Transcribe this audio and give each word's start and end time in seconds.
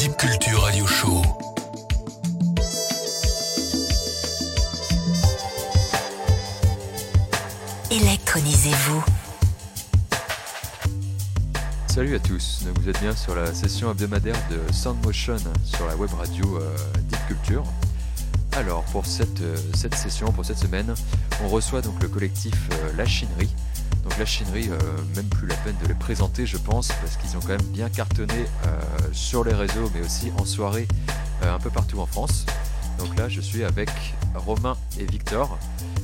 Deep 0.00 0.16
Culture 0.16 0.62
Radio 0.62 0.86
Show. 0.86 1.20
Électronisez-vous. 7.90 9.04
Salut 11.86 12.14
à 12.14 12.18
tous, 12.18 12.64
vous 12.76 12.88
êtes 12.88 12.98
bien 13.00 13.14
sur 13.14 13.34
la 13.34 13.52
session 13.52 13.90
hebdomadaire 13.90 14.36
de 14.50 14.72
Sound 14.72 15.04
Motion 15.04 15.36
sur 15.64 15.86
la 15.86 15.94
web 15.96 16.10
radio 16.14 16.56
euh, 16.56 16.74
Deep 17.02 17.26
Culture. 17.28 17.64
Alors 18.52 18.84
pour 18.84 19.04
cette, 19.04 19.42
euh, 19.42 19.54
cette 19.74 19.94
session, 19.94 20.32
pour 20.32 20.46
cette 20.46 20.56
semaine, 20.56 20.94
on 21.44 21.48
reçoit 21.48 21.82
donc 21.82 22.02
le 22.02 22.08
collectif 22.08 22.54
euh, 22.72 22.92
La 22.96 23.04
Chinerie. 23.04 23.54
Donc 24.10 24.18
La 24.18 24.26
Chinerie, 24.26 24.68
même 25.14 25.28
plus 25.28 25.46
la 25.46 25.54
peine 25.56 25.76
de 25.82 25.86
les 25.86 25.94
présenter 25.94 26.44
je 26.44 26.56
pense, 26.58 26.88
parce 26.88 27.16
qu'ils 27.16 27.36
ont 27.36 27.40
quand 27.40 27.56
même 27.56 27.72
bien 27.72 27.88
cartonné 27.88 28.44
sur 29.12 29.44
les 29.44 29.54
réseaux 29.54 29.90
mais 29.94 30.00
aussi 30.00 30.32
en 30.36 30.44
soirée 30.44 30.88
un 31.42 31.58
peu 31.58 31.70
partout 31.70 32.00
en 32.00 32.06
France. 32.06 32.44
Donc 32.98 33.16
là 33.16 33.28
je 33.28 33.40
suis 33.40 33.62
avec 33.62 33.88
Romain 34.34 34.76
et 34.98 35.04
Victor 35.04 35.58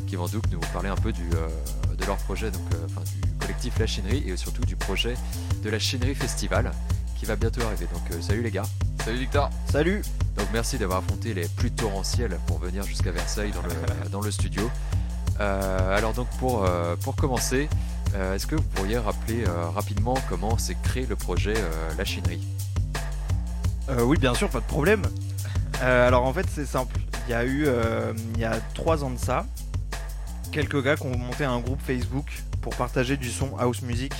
qui 0.07 0.15
vont 0.16 0.27
donc 0.27 0.45
nous 0.53 0.61
parler 0.73 0.89
un 0.89 0.97
peu 0.97 1.13
du, 1.13 1.29
de 1.29 2.05
leur 2.07 2.16
projet, 2.19 2.51
donc, 2.51 2.63
enfin, 2.85 3.03
du 3.05 3.33
collectif 3.41 3.79
La 3.79 3.87
Chinerie 3.87 4.23
et 4.29 4.37
surtout 4.37 4.65
du 4.65 4.77
projet 4.77 5.15
de 5.63 5.71
la 5.71 5.79
Chinerie 5.79 6.15
Festival 6.15 6.71
qui 7.19 7.25
va 7.25 7.37
bientôt 7.37 7.63
arriver. 7.63 7.87
Donc 7.93 8.02
euh, 8.13 8.21
salut 8.21 8.43
les 8.43 8.51
gars. 8.51 8.66
Salut 9.05 9.19
Victor. 9.19 9.51
Salut. 9.71 10.02
Donc 10.37 10.47
merci 10.52 10.79
d'avoir 10.79 10.99
affronté 10.99 11.35
les 11.35 11.49
pluies 11.49 11.71
torrentielles 11.71 12.38
pour 12.47 12.59
venir 12.59 12.85
jusqu'à 12.85 13.11
Versailles 13.11 13.52
dans 13.52 13.63
le, 13.63 14.11
dans 14.11 14.21
le 14.21 14.30
studio. 14.30 14.71
Euh, 15.41 15.97
alors 15.97 16.13
donc 16.13 16.29
pour, 16.38 16.65
euh, 16.65 16.97
pour 16.97 17.16
commencer, 17.16 17.69
est-ce 18.15 18.46
que 18.46 18.56
vous 18.56 18.62
pourriez 18.62 18.98
rappeler 18.98 19.45
rapidement 19.74 20.15
comment 20.28 20.56
s'est 20.59 20.77
créé 20.83 21.06
le 21.06 21.16
projet 21.16 21.55
La 21.98 22.05
Chinerie? 22.05 22.46
Oui 24.02 24.16
bien 24.19 24.34
sûr, 24.34 24.48
pas 24.48 24.60
de 24.60 24.66
problème. 24.66 25.02
alors 25.82 26.24
en 26.24 26.32
fait 26.32 26.46
c'est 26.51 26.66
simple. 26.66 26.96
Il 27.27 27.32
y 27.32 27.34
a 27.34 27.45
eu 27.45 27.66
il 28.35 28.40
y 28.40 28.45
a 28.45 28.59
trois 28.74 29.04
ans 29.04 29.10
de 29.10 29.18
ça, 29.18 29.45
quelques 30.52 30.82
gars 30.82 30.96
qui 30.96 31.07
ont 31.07 31.18
monté 31.18 31.45
un 31.45 31.60
groupe 31.60 31.80
Facebook 31.82 32.43
pour 32.63 32.74
partager 32.74 33.16
du 33.16 33.30
son 33.30 33.57
house 33.59 33.82
music 33.82 34.13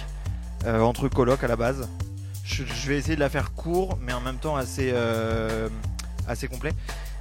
euh, 0.67 0.81
entre 0.81 1.09
colocs 1.09 1.43
à 1.43 1.49
la 1.49 1.57
base. 1.57 1.89
Je, 2.45 2.63
vais 2.89 2.97
essayer 2.97 3.17
de 3.17 3.21
la 3.21 3.29
faire 3.29 3.53
court, 3.55 3.99
mais 4.01 4.13
en 4.13 4.21
même 4.21 4.37
temps 4.37 4.57
euh, 4.79 5.69
assez 6.29 6.47
complet. 6.47 6.73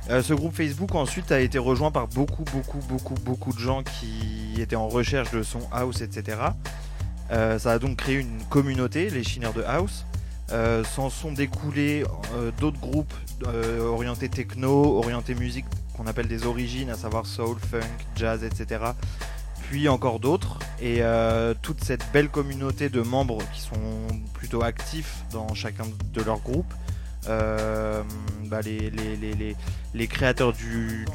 Euh, 0.09 0.21
ce 0.21 0.33
groupe 0.33 0.55
Facebook 0.55 0.93
ensuite 0.93 1.31
a 1.31 1.39
été 1.39 1.57
rejoint 1.57 1.91
par 1.91 2.07
beaucoup, 2.07 2.43
beaucoup, 2.43 2.79
beaucoup, 2.87 3.15
beaucoup 3.15 3.53
de 3.53 3.59
gens 3.59 3.83
qui 3.83 4.61
étaient 4.61 4.75
en 4.75 4.87
recherche 4.87 5.31
de 5.31 5.43
son 5.43 5.61
house, 5.71 6.01
etc. 6.01 6.37
ça 7.29 7.71
a 7.71 7.79
donc 7.79 7.97
créé 7.97 8.15
une 8.19 8.43
communauté, 8.49 9.09
les 9.09 9.23
chineurs 9.23 9.53
de 9.53 9.63
house. 9.63 10.05
S'en 10.49 11.09
sont 11.09 11.31
découlés 11.31 12.03
d'autres 12.59 12.79
groupes 12.79 13.13
orientés 13.81 14.29
techno, 14.29 14.97
orientés 14.99 15.33
musique 15.33 15.65
qu'on 15.97 16.05
appelle 16.05 16.27
des 16.27 16.45
origines, 16.45 16.91
à 16.91 16.95
savoir 16.95 17.25
soul, 17.25 17.57
funk, 17.59 17.79
jazz, 18.15 18.43
etc 18.43 18.91
puis 19.69 19.89
encore 19.89 20.19
d'autres. 20.19 20.59
Et 20.81 20.97
euh, 21.01 21.53
toute 21.61 21.83
cette 21.83 22.05
belle 22.11 22.29
communauté 22.29 22.89
de 22.89 23.01
membres 23.01 23.39
qui 23.53 23.61
sont 23.61 24.07
plutôt 24.33 24.63
actifs 24.63 25.23
dans 25.31 25.53
chacun 25.53 25.85
de 26.13 26.21
leurs 26.21 26.39
groupes, 26.39 26.73
euh, 27.27 28.01
bah, 28.45 28.61
les, 28.61 28.89
les, 29.93 30.07
créateurs 30.07 30.53
du, 30.53 31.05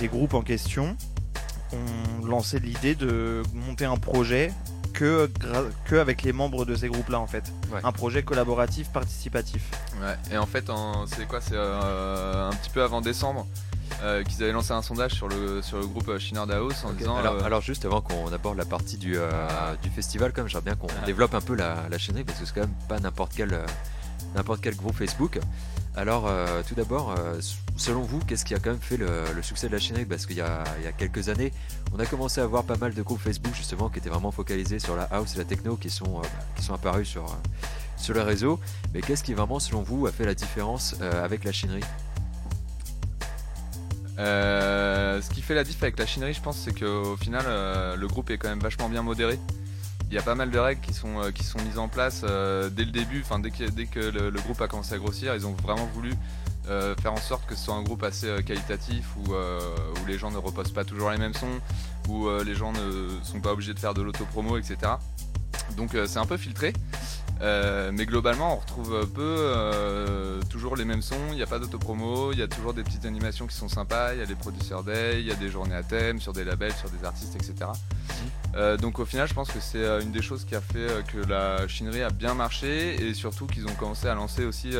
des 0.00 0.08
groupes 0.08 0.34
en 0.34 0.42
question 0.42 0.96
ont 1.72 2.24
lancé 2.24 2.58
l'idée 2.58 2.94
de 2.94 3.42
monter 3.52 3.84
un 3.84 3.96
projet 3.96 4.52
que, 4.92 5.28
que 5.86 5.96
avec 5.96 6.22
les 6.22 6.32
membres 6.32 6.64
de 6.64 6.76
ces 6.76 6.88
groupes-là 6.88 7.18
en 7.18 7.26
fait. 7.26 7.44
Un 7.82 7.92
projet 7.92 8.22
collaboratif, 8.22 8.90
participatif. 8.90 9.70
Ouais, 10.00 10.16
et 10.32 10.38
en 10.38 10.46
fait, 10.46 10.70
c'est 11.06 11.26
quoi 11.26 11.40
C'est 11.40 11.54
euh, 11.54 12.48
un 12.48 12.52
petit 12.52 12.70
peu 12.70 12.82
avant 12.82 13.00
décembre. 13.00 13.46
Euh, 14.02 14.22
qu'ils 14.22 14.42
avaient 14.42 14.52
lancé 14.52 14.72
un 14.72 14.82
sondage 14.82 15.12
sur 15.12 15.28
le, 15.28 15.62
sur 15.62 15.78
le 15.78 15.86
groupe 15.86 16.18
Chiner 16.18 16.44
Daos 16.48 16.72
en 16.84 16.92
disant. 16.92 17.16
Alors, 17.16 17.34
euh, 17.34 17.44
alors, 17.44 17.60
juste 17.60 17.84
avant 17.84 18.00
qu'on 18.00 18.32
aborde 18.32 18.56
la 18.56 18.64
partie 18.64 18.96
du, 18.96 19.16
euh, 19.16 19.30
du 19.82 19.88
festival, 19.88 20.32
comme 20.32 20.48
j'aimerais 20.48 20.64
bien 20.64 20.74
qu'on 20.74 20.88
développe 21.06 21.34
un 21.34 21.40
peu 21.40 21.54
la, 21.54 21.84
la 21.90 21.98
chinerie 21.98 22.24
parce 22.24 22.38
que 22.38 22.46
c'est 22.46 22.54
quand 22.54 22.62
même 22.62 22.74
pas 22.88 22.98
n'importe 22.98 23.32
quel, 23.36 23.58
n'importe 24.34 24.60
quel 24.60 24.76
groupe 24.76 24.96
Facebook. 24.96 25.38
Alors, 25.96 26.28
tout 26.66 26.74
d'abord, 26.74 27.14
selon 27.76 28.02
vous, 28.02 28.18
qu'est-ce 28.18 28.44
qui 28.44 28.54
a 28.54 28.58
quand 28.58 28.70
même 28.70 28.80
fait 28.80 28.96
le, 28.96 29.24
succès 29.42 29.68
de 29.68 29.72
la 29.72 29.78
chinerie 29.78 30.04
Parce 30.04 30.26
qu'il 30.26 30.36
y, 30.36 30.40
a 30.40 30.64
quelques 30.98 31.28
années, 31.28 31.52
on 31.94 32.00
a 32.00 32.06
commencé 32.06 32.40
à 32.40 32.46
voir 32.46 32.64
pas 32.64 32.76
mal 32.76 32.94
de 32.94 33.02
groupes 33.02 33.20
Facebook 33.20 33.54
justement 33.54 33.88
qui 33.88 34.00
étaient 34.00 34.10
vraiment 34.10 34.32
focalisés 34.32 34.80
sur 34.80 34.96
la 34.96 35.04
house 35.04 35.36
et 35.36 35.38
la 35.38 35.44
techno 35.44 35.76
qui 35.76 35.90
sont, 35.90 36.20
qui 36.56 36.64
sont 36.64 36.74
apparus 36.74 37.08
sur, 37.08 37.26
sur 37.96 38.14
le 38.14 38.22
réseau. 38.22 38.58
Mais 38.92 39.02
qu'est-ce 39.02 39.22
qui 39.22 39.34
vraiment, 39.34 39.60
selon 39.60 39.82
vous, 39.82 40.06
a 40.08 40.12
fait 40.12 40.26
la 40.26 40.34
différence 40.34 40.96
avec 41.00 41.44
la 41.44 41.52
chinerie 41.52 41.84
euh, 44.18 45.20
ce 45.20 45.30
qui 45.30 45.42
fait 45.42 45.54
la 45.54 45.64
diff 45.64 45.82
avec 45.82 45.98
la 45.98 46.06
chinerie, 46.06 46.34
je 46.34 46.40
pense, 46.40 46.58
c'est 46.58 46.78
qu'au 46.78 47.16
final, 47.16 47.44
euh, 47.46 47.96
le 47.96 48.06
groupe 48.06 48.30
est 48.30 48.38
quand 48.38 48.48
même 48.48 48.60
vachement 48.60 48.88
bien 48.88 49.02
modéré. 49.02 49.38
Il 50.14 50.18
y 50.18 50.20
a 50.20 50.22
pas 50.22 50.36
mal 50.36 50.52
de 50.52 50.58
règles 50.60 50.80
qui 50.80 50.94
sont, 50.94 51.20
euh, 51.20 51.32
mises 51.66 51.76
en 51.76 51.88
place 51.88 52.20
dès 52.20 52.84
le 52.84 52.92
début, 52.92 53.22
enfin 53.22 53.40
dès 53.40 53.50
que, 53.50 53.68
dès 53.68 53.86
que 53.86 53.98
le, 53.98 54.30
groupe 54.30 54.60
a 54.60 54.68
commencé 54.68 54.94
à 54.94 54.98
grossir, 54.98 55.34
ils 55.34 55.44
ont 55.44 55.54
vraiment 55.54 55.86
voulu 55.86 56.12
faire 56.68 57.12
en 57.12 57.16
sorte 57.16 57.44
que 57.46 57.56
ce 57.56 57.64
soit 57.64 57.74
un 57.74 57.82
groupe 57.82 58.04
assez 58.04 58.32
qualitatif 58.44 59.06
où, 59.16 59.32
où 59.32 60.06
les 60.06 60.16
gens 60.16 60.30
ne 60.30 60.36
reposent 60.36 60.70
pas 60.70 60.84
toujours 60.84 61.10
les 61.10 61.18
mêmes 61.18 61.34
sons, 61.34 61.58
où 62.08 62.28
les 62.44 62.54
gens 62.54 62.70
ne 62.70 63.08
sont 63.24 63.40
pas 63.40 63.54
obligés 63.54 63.74
de 63.74 63.78
faire 63.80 63.92
de 63.92 64.02
l'autopromo, 64.02 64.56
etc. 64.56 64.92
Donc 65.76 65.96
c'est 66.06 66.18
un 66.20 66.26
peu 66.26 66.36
filtré. 66.36 66.72
Euh, 67.40 67.90
mais 67.92 68.06
globalement, 68.06 68.54
on 68.54 68.56
retrouve 68.56 69.06
peu 69.12 69.22
euh, 69.22 70.40
toujours 70.50 70.76
les 70.76 70.84
mêmes 70.84 71.02
sons. 71.02 71.16
Il 71.30 71.36
n'y 71.36 71.42
a 71.42 71.46
pas 71.46 71.58
d'autopromo, 71.58 72.32
il 72.32 72.38
y 72.38 72.42
a 72.42 72.48
toujours 72.48 72.74
des 72.74 72.82
petites 72.82 73.04
animations 73.04 73.46
qui 73.46 73.56
sont 73.56 73.68
sympas. 73.68 74.14
Il 74.14 74.20
y 74.20 74.22
a 74.22 74.26
des 74.26 74.34
producteurs 74.34 74.84
day, 74.84 75.20
il 75.20 75.26
y 75.26 75.32
a 75.32 75.34
des 75.34 75.48
journées 75.48 75.74
à 75.74 75.82
thème 75.82 76.20
sur 76.20 76.32
des 76.32 76.44
labels, 76.44 76.72
sur 76.72 76.88
des 76.90 77.04
artistes, 77.04 77.34
etc. 77.36 77.54
Mhm. 77.60 78.14
Euh, 78.56 78.76
donc 78.76 78.98
au 78.98 79.04
final, 79.04 79.28
je 79.28 79.34
pense 79.34 79.50
que 79.50 79.60
c'est 79.60 79.84
une 80.02 80.12
des 80.12 80.22
choses 80.22 80.44
qui 80.44 80.54
a 80.54 80.60
fait 80.60 81.04
que 81.12 81.18
la 81.28 81.66
chinerie 81.68 82.02
a 82.02 82.10
bien 82.10 82.34
marché 82.34 82.94
et 83.04 83.14
surtout 83.14 83.46
qu'ils 83.46 83.66
ont 83.66 83.74
commencé 83.74 84.06
à 84.06 84.14
lancer 84.14 84.44
aussi 84.44 84.70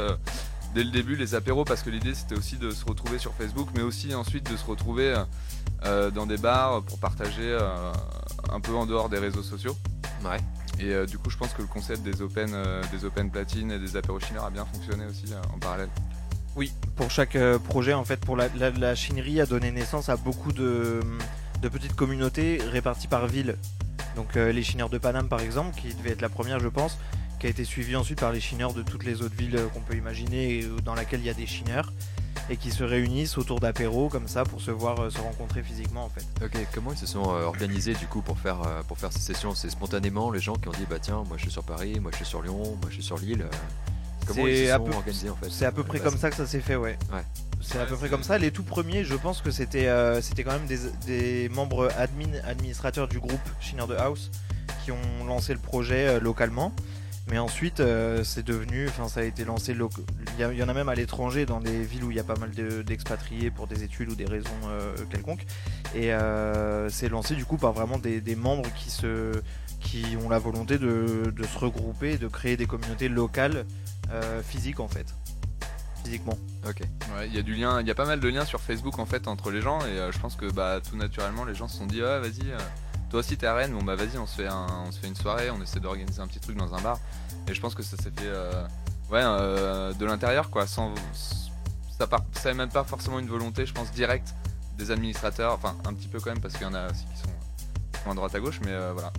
dès 0.75 0.85
le 0.85 0.91
début 0.91 1.17
les 1.17 1.35
apéros 1.35 1.65
parce 1.65 1.83
que 1.83 1.91
l'idée 1.91 2.15
c'était 2.15 2.37
aussi 2.37 2.57
de 2.57 2.71
se 2.71 2.85
retrouver 2.85 3.19
sur 3.19 3.33
Facebook, 3.35 3.69
mais 3.75 3.83
aussi 3.83 4.15
ensuite 4.15 4.51
de 4.51 4.57
se 4.57 4.65
retrouver 4.65 5.15
dans 6.15 6.27
des 6.27 6.39
bars 6.39 6.83
pour 6.83 6.99
partager 6.99 7.57
un 8.53 8.61
peu 8.61 8.75
en 8.75 8.87
dehors 8.87 9.09
des 9.09 9.19
réseaux 9.19 9.43
sociaux. 9.43 9.77
Ouais. 10.25 10.39
Et 10.81 10.93
euh, 10.93 11.07
du 11.07 11.19
coup, 11.19 11.31
je 11.31 11.37
pense 11.37 11.53
que 11.53 11.62
le 11.62 11.69
concept 11.69 12.03
des 12.03 12.21
open, 12.23 12.51
euh, 12.53 12.83
des 12.93 13.05
open 13.05 13.31
platines 13.31 13.71
et 13.71 13.79
des 13.79 13.97
apéros 13.97 14.19
a 14.19 14.51
bien 14.51 14.65
fonctionné 14.65 15.05
aussi 15.07 15.33
euh, 15.33 15.41
en 15.55 15.59
parallèle. 15.59 15.89
Oui, 16.57 16.73
pour 16.97 17.11
chaque 17.11 17.37
projet, 17.69 17.95
en 17.95 18.05
fait, 18.05 18.21
pour 18.21 18.37
la, 18.37 18.95
chinerie 18.95 19.41
a 19.41 19.47
donné 19.47 19.73
naissance 19.73 20.09
à 20.09 20.17
beaucoup 20.17 20.53
de, 20.53 21.01
petites 21.62 21.97
communautés 21.97 22.59
réparties 22.71 23.09
par 23.09 23.27
ville. 23.27 23.57
Donc 24.15 24.37
les 24.37 24.62
chineurs 24.62 24.89
de 24.89 24.99
Paname, 24.99 25.27
par 25.27 25.41
exemple, 25.41 25.75
qui 25.77 25.93
devait 25.93 26.11
être 26.11 26.21
la 26.21 26.29
première, 26.29 26.61
je 26.61 26.69
pense, 26.69 26.97
qui 27.41 27.49
a 27.49 27.51
été 27.51 27.65
suivie 27.65 27.97
ensuite 27.97 28.21
par 28.21 28.31
les 28.31 28.39
chineurs 28.39 28.73
de 28.73 28.83
toutes 28.83 29.03
les 29.03 29.23
autres 29.23 29.35
villes 29.35 29.59
qu'on 29.73 29.81
peut 29.81 29.97
imaginer 29.97 30.65
dans 30.85 30.95
lesquelles 30.95 31.19
il 31.19 31.27
y 31.27 31.31
a 31.31 31.35
des 31.35 31.47
chineurs 31.47 31.93
et 32.50 32.56
qui 32.56 32.71
se 32.71 32.84
réunissent 32.84 33.39
autour 33.39 33.61
d'apéros 33.61 34.09
comme 34.09 34.28
ça 34.28 34.45
pour 34.45 34.61
se 34.61 34.71
voir, 34.71 35.00
euh, 35.00 35.11
se 35.11 35.19
rencontrer 35.19 35.62
physiquement 35.62 36.05
en 36.05 36.09
fait. 36.09 36.25
Ok, 36.45 36.56
comment 36.72 36.93
ils 36.93 36.99
se 36.99 37.06
sont 37.06 37.22
euh, 37.22 37.45
organisés 37.45 37.95
du 37.95 38.06
coup 38.06 38.22
pour 38.22 38.39
faire, 38.39 38.62
euh, 38.62 38.83
pour 38.83 38.99
faire 38.99 39.12
ces 39.12 39.21
sessions? 39.21 39.55
C'est 39.55 39.71
spontanément 39.71 40.31
les 40.31 40.41
gens 40.41 40.55
qui 40.55 40.69
ont 40.69 40.73
dit 40.73 40.87
bah 40.89 40.99
tiens, 41.00 41.25
moi 41.27 41.37
je 41.37 41.43
suis 41.43 41.50
sur 41.50 41.65
Paris, 41.65 41.99
moi 42.00 42.11
je 42.12 42.17
suis 42.17 42.27
sur 42.27 42.43
Lyon, 42.43 42.62
moi 42.62 42.89
je 42.89 42.94
suis 42.94 43.03
sur 43.03 43.19
Lille. 43.19 43.47
Comment 44.27 44.47
ils 44.47 44.67
se 44.69 44.73
sont 44.73 44.91
organisés 44.91 45.31
en 45.31 45.37
fait 45.37 45.50
C'est 45.50 45.67
à 45.67 45.73
peu 45.73 45.84
près 45.84 46.00
comme 46.00 46.17
ça 46.17 46.31
que 46.31 46.37
ça 46.37 46.47
s'est 46.47 46.61
fait, 46.61 46.77
ouais. 46.77 46.99
ouais. 47.12 47.25
C'est 47.61 47.78
à 47.78 47.84
peu 47.84 47.97
près 47.97 48.09
comme 48.09 48.23
ça. 48.23 48.39
Les 48.39 48.50
tout 48.50 48.62
premiers, 48.62 49.05
je 49.05 49.15
pense 49.15 49.43
que 49.43 49.50
c'était 49.50 49.89
c'était 50.23 50.44
quand 50.44 50.53
même 50.53 50.67
des, 50.67 50.78
des, 51.06 51.49
membres 51.50 51.91
admin, 51.99 52.33
administrateurs 52.47 53.06
du 53.06 53.21
groupe 53.21 53.41
Shiner 53.61 53.87
de 53.87 53.94
House 53.94 54.31
qui 54.84 54.93
ont 54.93 55.25
lancé 55.27 55.53
le 55.53 55.59
projet 55.59 56.21
localement. 56.21 56.73
Mais 57.31 57.39
ensuite, 57.39 57.81
euh, 57.81 58.23
c'est 58.23 58.45
devenu, 58.45 58.87
enfin, 58.89 59.09
ça 59.09 59.21
a 59.21 59.23
été 59.23 59.45
lancé. 59.45 59.75
Il 60.39 60.59
y, 60.59 60.62
en 60.62 60.69
a 60.69 60.75
même 60.75 60.91
à 60.91 60.95
l'étranger, 60.95 61.47
dans 61.47 61.61
des 61.61 61.82
villes 61.82 62.05
où 62.05 62.11
il 62.11 62.17
y 62.17 62.21
a 62.21 62.25
pas 62.25 62.37
mal 62.37 62.50
d'expatriés 62.85 63.50
pour 63.50 63.67
des 63.67 63.82
études 63.82 64.11
ou 64.11 64.15
des 64.15 64.26
raisons 64.26 64.50
euh, 64.67 64.94
quelconques. 65.11 65.47
Et 65.94 66.12
euh, 66.12 66.91
c'est 66.91 67.09
lancé 67.09 67.35
du 67.35 67.47
coup 67.47 67.56
par 67.56 67.73
vraiment 67.73 67.99
des, 67.99 68.37
membres 68.37 68.69
qui 68.75 68.91
se, 68.91 69.32
qui 69.81 70.05
ont 70.23 70.29
la 70.29 70.38
volonté 70.38 70.76
de, 70.76 71.32
se 71.43 71.59
regrouper, 71.59 72.19
de 72.19 72.29
créer 72.29 72.56
des 72.56 72.67
communautés 72.67 73.09
locales 73.09 73.65
physiques 74.43 74.81
en 74.81 74.88
fait, 74.88 75.06
physiquement. 76.05 76.38
Ok. 76.69 76.82
il 77.26 77.35
y 77.35 77.38
a 77.38 77.43
du 77.43 77.55
lien, 77.55 77.81
il 77.81 77.88
y 77.88 77.91
a 77.91 77.94
pas 77.94 78.05
mal 78.05 78.21
de 78.21 78.29
liens 78.29 78.44
sur 78.44 78.61
Facebook 78.61 78.99
en 78.99 79.06
fait 79.06 79.26
entre 79.29 79.50
les 79.50 79.61
gens 79.61 79.81
et 79.81 80.12
je 80.12 80.19
pense 80.19 80.37
que 80.37 80.50
bah 80.53 80.81
tout 80.88 80.97
naturellement 80.97 81.44
les 81.44 81.55
gens 81.55 81.69
se 81.69 81.79
sont 81.79 81.87
dit 81.87 82.00
ah 82.03 82.21
vas-y 82.21 82.53
toi 83.11 83.21
aussi 83.21 83.37
t'es 83.37 83.47
à 83.47 83.55
Rennes, 83.55 83.73
bon 83.73 83.83
bah 83.83 83.95
vas-y 83.95 84.19
on 84.19 84.27
se 84.27 84.37
fait 84.37 84.49
se 84.91 84.99
fait 84.99 85.06
une 85.06 85.17
soirée, 85.17 85.51
on 85.51 85.61
essaie 85.62 85.81
d'organiser 85.81 86.21
un 86.21 86.27
petit 86.27 86.41
truc 86.41 86.56
dans 86.56 86.75
un 86.75 86.81
bar. 86.81 86.99
Et 87.49 87.55
je 87.55 87.61
pense 87.61 87.75
que 87.75 87.83
ça 87.83 87.97
s'est 87.97 88.11
fait 88.11 88.27
euh, 88.27 88.67
euh, 89.12 89.93
de 89.93 90.05
l'intérieur 90.06 90.51
quoi, 90.51 90.67
sans 90.67 90.95
ça 91.97 92.06
part 92.06 92.25
même 92.55 92.69
pas 92.69 92.85
forcément 92.85 93.19
une 93.19 93.29
volonté, 93.29 93.67
je 93.67 93.73
pense 93.73 93.93
directe 93.93 94.35
des 94.77 94.91
administrateurs, 94.91 95.53
enfin 95.53 95.77
un 95.85 95.95
petit 95.95 96.09
peu 96.09 96.19
quand 96.19 96.31
même 96.31 96.41
parce 96.41 96.55
qu'il 96.55 96.67
y 96.67 96.71
en 96.71 96.75
a 96.75 96.91
aussi 96.91 97.05
qui 97.15 97.21
sont, 97.21 98.11
à 98.11 98.15
droite 98.15 98.35
à 98.35 98.41
gauche, 98.41 98.61
mais 98.65 98.73
euh, 98.73 98.93
voilà. 98.93 99.12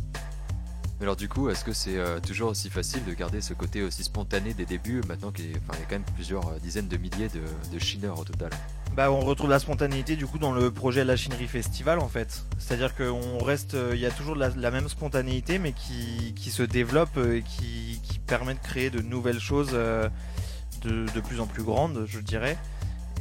Alors 1.01 1.15
du 1.15 1.27
coup, 1.27 1.49
est-ce 1.49 1.65
que 1.65 1.73
c'est 1.73 1.97
toujours 2.21 2.51
aussi 2.51 2.69
facile 2.69 3.03
de 3.03 3.13
garder 3.13 3.41
ce 3.41 3.53
côté 3.53 3.83
aussi 3.83 4.03
spontané 4.03 4.53
des 4.53 4.65
débuts 4.65 5.01
maintenant 5.07 5.31
qu'il 5.31 5.51
y, 5.51 5.55
a 5.55 5.59
quand 5.59 5.91
même 5.91 6.03
plusieurs 6.15 6.51
dizaines 6.61 6.87
de 6.87 6.97
milliers 6.97 7.27
de, 7.29 7.41
de 7.71 8.09
au 8.09 8.23
total? 8.23 8.49
Bah, 8.95 9.11
on 9.11 9.19
retrouve 9.19 9.49
la 9.49 9.59
spontanéité 9.59 10.15
du 10.15 10.25
coup 10.25 10.37
dans 10.37 10.53
le 10.53 10.71
projet 10.71 11.03
La 11.03 11.17
Chinerie 11.17 11.47
Festival 11.47 11.99
en 11.99 12.07
fait. 12.07 12.45
C'est-à-dire 12.57 12.95
qu'on 12.95 13.43
reste, 13.43 13.75
il 13.91 13.99
y 13.99 14.05
a 14.05 14.09
toujours 14.09 14.35
la, 14.35 14.71
même 14.71 14.87
spontanéité 14.87 15.59
mais 15.59 15.73
qui, 15.73 16.49
se 16.49 16.63
développe 16.63 17.17
euh, 17.17 17.37
et 17.37 17.41
qui, 17.41 17.99
permet 18.25 18.53
de 18.53 18.59
créer 18.59 18.89
de 18.89 19.01
nouvelles 19.01 19.39
choses 19.39 19.71
euh, 19.73 20.09
de, 20.81 21.19
plus 21.19 21.41
en 21.41 21.45
plus 21.45 21.61
grandes, 21.61 22.05
je 22.07 22.19
dirais. 22.19 22.57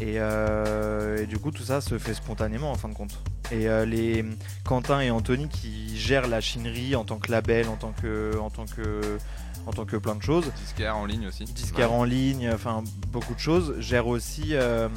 Et, 0.01 0.15
euh, 0.17 1.23
et 1.23 1.27
du 1.27 1.39
coup, 1.39 1.51
tout 1.51 1.65
ça 1.65 1.81
se 1.81 1.99
fait 1.99 2.15
spontanément 2.15 2.71
en 2.71 2.77
fin 2.77 2.89
de 2.89 2.95
compte. 2.95 3.19
Et 3.51 3.67
les 3.85 4.25
Quentin 4.65 5.01
et 5.01 5.11
Anthony 5.11 5.49
qui 5.49 5.99
gèrent 5.99 6.29
la 6.29 6.41
chinerie 6.41 6.97
en 6.97 7.05
tant 7.05 7.19
que 7.19 7.31
label, 7.31 7.67
en 7.69 7.77
tant 7.77 7.93
que, 7.93 9.19
en 9.67 9.73
tant 9.73 9.85
que 9.85 9.97
plein 9.97 10.15
de 10.15 10.23
choses, 10.23 10.51
Disquaire 10.61 10.97
en 10.97 11.07
ligne 11.07 11.27
aussi. 11.27 11.45
disquaire 11.45 11.93
en 11.93 12.05
ligne, 12.05 12.51
enfin 12.53 12.83
beaucoup 13.09 13.35
de 13.35 13.41
choses, 13.41 13.75
gèrent 13.79 14.07
aussi 14.07 14.49
euh, 14.53 14.89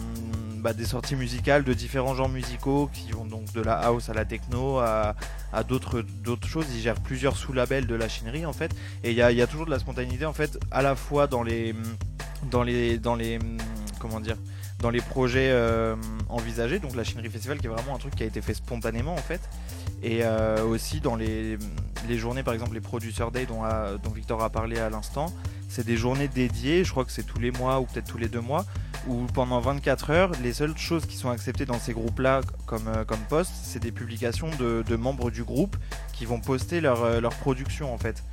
bah, 0.58 0.74
des 0.74 0.86
sorties 0.86 1.16
musicales 1.16 1.64
de 1.64 1.74
différents 1.74 2.16
genres 2.16 2.30
musicaux 2.30 2.90
qui 2.94 3.12
vont 3.12 3.26
donc 3.26 3.52
de 3.54 3.62
la 3.62 3.74
house 3.76 4.10
à 4.10 4.14
la 4.14 4.26
techno 4.26 4.80
à, 4.80 5.16
à 5.54 5.64
d'autres 5.64 6.04
choses. 6.48 6.66
Ils 6.76 6.82
gèrent 6.82 7.00
plusieurs 7.02 7.38
sous-labels 7.38 7.88
de 7.88 7.96
la 7.96 8.10
chinerie 8.10 8.46
en 8.46 8.54
fait. 8.54 8.72
Et 9.04 9.12
il 9.12 9.18
y 9.18 9.22
a, 9.22 9.32
il 9.32 9.38
y 9.38 9.42
a 9.42 9.48
toujours 9.48 9.66
de 9.66 9.72
la 9.72 9.80
spontanéité 9.80 10.26
en 10.26 10.34
fait, 10.34 10.60
à 10.72 10.82
la 10.82 10.96
fois 10.96 11.28
dans 11.28 11.44
les 11.44 11.74
dans 12.52 12.64
les 12.64 12.98
dans 12.98 13.16
les 13.16 13.40
comment 14.00 14.20
dire 14.20 14.36
dans 14.80 14.92
les 14.92 15.02
projets 15.02 15.50
euh, 15.52 15.96
envisagés, 16.30 16.78
donc 16.78 16.96
la 16.96 17.04
Chinerie 17.04 17.30
Festival 17.30 17.58
qui 17.58 17.66
est 17.66 17.70
vraiment 17.70 17.96
un 17.96 17.98
truc 17.98 18.16
qui 18.16 18.22
a 18.22 18.28
été 18.28 18.42
fait 18.42 18.54
spontanément 18.54 19.14
en 19.14 19.18
fait, 19.18 19.42
et 20.04 20.20
euh, 20.24 20.64
aussi 20.64 21.00
dans 21.02 21.16
les, 21.16 21.58
les 22.08 22.18
journées 22.18 22.44
par 22.44 22.54
exemple 22.54 22.74
les 22.74 22.82
Producer 22.82 23.26
Day 23.34 23.46
dont, 23.46 23.64
a- 23.64 23.98
dont 24.04 24.12
Victor 24.12 24.44
a 24.44 24.50
parlé 24.50 24.78
à 24.80 24.90
l'instant, 24.90 25.28
c'est 25.70 25.86
des 25.86 25.98
journées 25.98 26.28
dédiées, 26.28 26.84
je 26.84 26.92
crois 26.92 27.04
que 27.06 27.12
c'est 27.12 27.24
tous 27.26 27.40
les 27.40 27.52
mois 27.52 27.80
ou 27.80 27.86
peut-être 27.86 28.08
tous 28.08 28.18
les 28.18 28.30
deux 28.30 28.40
mois, 28.42 28.66
où 29.08 29.26
pendant 29.34 29.60
24 29.60 30.10
heures, 30.12 30.32
les 30.44 30.54
seules 30.54 30.78
choses 30.78 31.06
qui 31.06 31.18
sont 31.18 31.30
acceptées 31.30 31.66
dans 31.66 31.80
ces 31.80 31.94
groupes-là 31.94 32.42
comme, 32.66 32.88
euh, 32.88 33.04
comme 33.06 33.20
post, 33.30 33.52
c'est 33.64 33.80
des 33.82 33.92
publications 33.92 34.50
de, 34.60 34.84
de 34.88 34.96
membres 34.96 35.30
du 35.32 35.44
groupe 35.44 35.76
qui 36.14 36.26
vont 36.26 36.40
poster 36.40 36.80
leur, 36.82 37.04
euh, 37.04 37.20
leur 37.20 37.34
production 37.34 37.94
en 37.94 37.98
fait. 37.98 38.24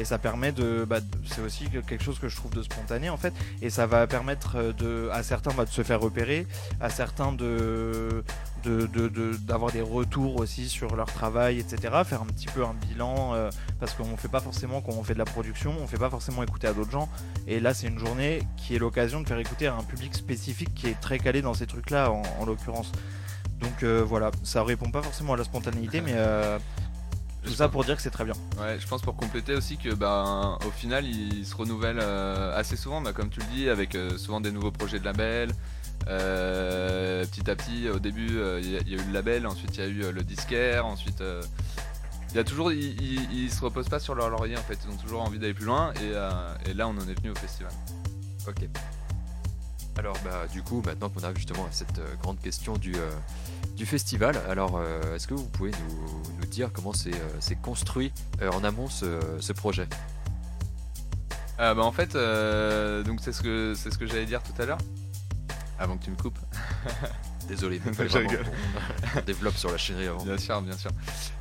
Et 0.00 0.04
ça 0.04 0.16
permet 0.18 0.52
de, 0.52 0.84
bah, 0.88 1.00
c'est 1.26 1.40
aussi 1.40 1.68
que- 1.68 1.78
quelque 1.78 2.04
chose 2.04 2.18
que 2.20 2.28
je 2.28 2.36
trouve 2.36 2.52
de 2.54 2.62
spontané 2.62 3.10
en 3.10 3.16
fait, 3.16 3.32
et 3.62 3.68
ça 3.70 3.86
va 3.86 4.06
permettre 4.06 4.56
euh, 4.56 4.72
de, 4.72 5.08
à 5.12 5.22
certains 5.22 5.50
bah, 5.54 5.64
de 5.64 5.70
se 5.70 5.82
faire 5.82 6.00
repérer, 6.00 6.46
à 6.80 6.88
certains 6.88 7.32
de 7.32 8.22
de- 8.64 8.86
de- 8.86 9.08
de- 9.08 9.36
d'avoir 9.36 9.72
des 9.72 9.80
retours 9.80 10.36
aussi 10.40 10.68
sur 10.68 10.96
leur 10.96 11.06
travail, 11.06 11.58
etc. 11.58 11.78
Faire 12.04 12.22
un 12.22 12.26
petit 12.26 12.46
peu 12.46 12.64
un 12.64 12.74
bilan, 12.88 13.34
euh, 13.34 13.50
parce 13.80 13.94
qu'on 13.94 14.16
fait 14.16 14.28
pas 14.28 14.40
forcément 14.40 14.80
quand 14.80 14.92
on 14.92 15.02
fait 15.02 15.14
de 15.14 15.18
la 15.18 15.24
production, 15.24 15.74
on 15.80 15.86
fait 15.86 15.98
pas 15.98 16.10
forcément 16.10 16.42
écouter 16.42 16.66
à 16.66 16.72
d'autres 16.72 16.90
gens. 16.90 17.08
Et 17.46 17.60
là, 17.60 17.74
c'est 17.74 17.86
une 17.88 17.98
journée 17.98 18.42
qui 18.56 18.74
est 18.74 18.78
l'occasion 18.78 19.20
de 19.20 19.28
faire 19.28 19.38
écouter 19.38 19.66
à 19.66 19.74
un 19.74 19.82
public 19.82 20.14
spécifique 20.14 20.74
qui 20.74 20.88
est 20.88 21.00
très 21.00 21.18
calé 21.18 21.42
dans 21.42 21.54
ces 21.54 21.66
trucs-là, 21.66 22.10
en, 22.10 22.22
en 22.40 22.44
l'occurrence. 22.46 22.92
Donc 23.60 23.82
euh, 23.82 24.04
voilà, 24.06 24.30
ça 24.44 24.62
répond 24.62 24.90
pas 24.90 25.02
forcément 25.02 25.32
à 25.32 25.36
la 25.36 25.44
spontanéité, 25.44 26.00
mais 26.00 26.12
euh, 26.14 26.58
tout 27.42 27.52
ça 27.52 27.68
pour 27.68 27.84
dire 27.84 27.96
que 27.96 28.02
c'est 28.02 28.10
très 28.10 28.24
bien. 28.24 28.34
Ouais, 28.60 28.78
je 28.78 28.86
pense 28.86 29.02
pour 29.02 29.16
compléter 29.16 29.54
aussi 29.54 29.76
que 29.78 29.94
ben 29.94 30.58
au 30.66 30.70
final 30.70 31.04
il 31.04 31.44
se 31.44 31.56
renouvelle 31.56 31.98
euh, 32.00 32.56
assez 32.56 32.76
souvent, 32.76 33.00
bah, 33.00 33.12
comme 33.12 33.30
tu 33.30 33.40
le 33.40 33.46
dis, 33.46 33.68
avec 33.68 33.94
euh, 33.96 34.16
souvent 34.16 34.40
des 34.40 34.52
nouveaux 34.52 34.70
projets 34.70 34.98
de 35.00 35.04
label. 35.04 35.50
Euh, 36.08 37.24
petit 37.26 37.50
à 37.50 37.56
petit, 37.56 37.88
au 37.90 37.98
début, 37.98 38.38
euh, 38.38 38.60
il 38.62 38.70
y, 38.70 38.76
a- 38.76 38.80
il 38.80 38.88
y 38.88 38.94
a 38.94 39.02
eu 39.02 39.06
le 39.06 39.12
label, 39.12 39.46
ensuite 39.46 39.76
il 39.76 39.80
y 39.80 39.86
a 39.86 39.88
eu 39.88 40.04
euh, 40.04 40.12
le 40.12 40.22
disquaire, 40.22 40.86
ensuite 40.86 41.22
il 42.30 42.36
y 42.36 42.38
a 42.38 42.44
toujours, 42.44 42.72
ils, 42.72 43.50
se 43.50 43.60
reposent 43.60 43.88
pas 43.88 43.98
sur 43.98 44.14
leur 44.14 44.30
laurier 44.30 44.56
en 44.56 44.62
fait, 44.62 44.78
ils 44.86 44.92
ont 44.92 44.96
toujours 44.96 45.22
envie 45.22 45.38
d'aller 45.38 45.54
plus 45.54 45.64
loin 45.66 45.92
et, 46.02 46.70
et 46.70 46.74
là 46.74 46.88
on 46.88 46.92
en 46.92 47.08
est 47.08 47.18
venu 47.18 47.30
au 47.30 47.34
festival. 47.34 47.72
Ok. 48.46 48.68
Alors 49.98 50.16
bah 50.24 50.46
du 50.52 50.62
coup 50.62 50.82
maintenant 50.84 51.08
qu'on 51.08 51.22
arrive 51.24 51.36
justement 51.36 51.64
à 51.64 51.72
cette 51.72 52.00
grande 52.22 52.38
question 52.40 52.74
du, 52.74 52.94
du 53.76 53.86
festival, 53.86 54.40
alors 54.48 54.80
est-ce 55.14 55.26
que 55.26 55.34
vous 55.34 55.48
pouvez 55.48 55.70
nous, 55.72 56.22
nous 56.38 56.46
dire 56.46 56.70
comment 56.72 56.92
c'est 56.92 57.56
construit 57.62 58.12
en 58.42 58.62
amont 58.62 58.88
ce, 58.88 59.18
ce 59.40 59.52
projet? 59.52 59.88
Euh, 61.60 61.74
bah, 61.74 61.82
en 61.82 61.92
fait, 61.92 62.12
donc 63.06 63.20
c'est 63.22 63.32
ce 63.32 63.42
que 63.42 63.74
c'est 63.74 63.90
ce 63.90 63.98
que 63.98 64.06
j'allais 64.06 64.26
dire 64.26 64.42
tout 64.42 64.60
à 64.62 64.66
l'heure, 64.66 64.78
avant 65.78 65.96
que 65.96 66.04
tu 66.04 66.10
me 66.10 66.16
coupes. 66.16 66.38
Désolé, 67.48 67.80
mais 67.84 67.92
Je 67.98 68.08
fallait 68.08 68.26
vraiment 68.26 68.42
qu'on- 69.14 69.20
développe 69.22 69.56
sur 69.56 69.70
la 69.72 69.78
chinerie 69.78 70.06
avant. 70.08 70.22
Bien 70.22 70.36
sûr, 70.38 70.60
bien 70.62 70.76
sûr. 70.76 70.90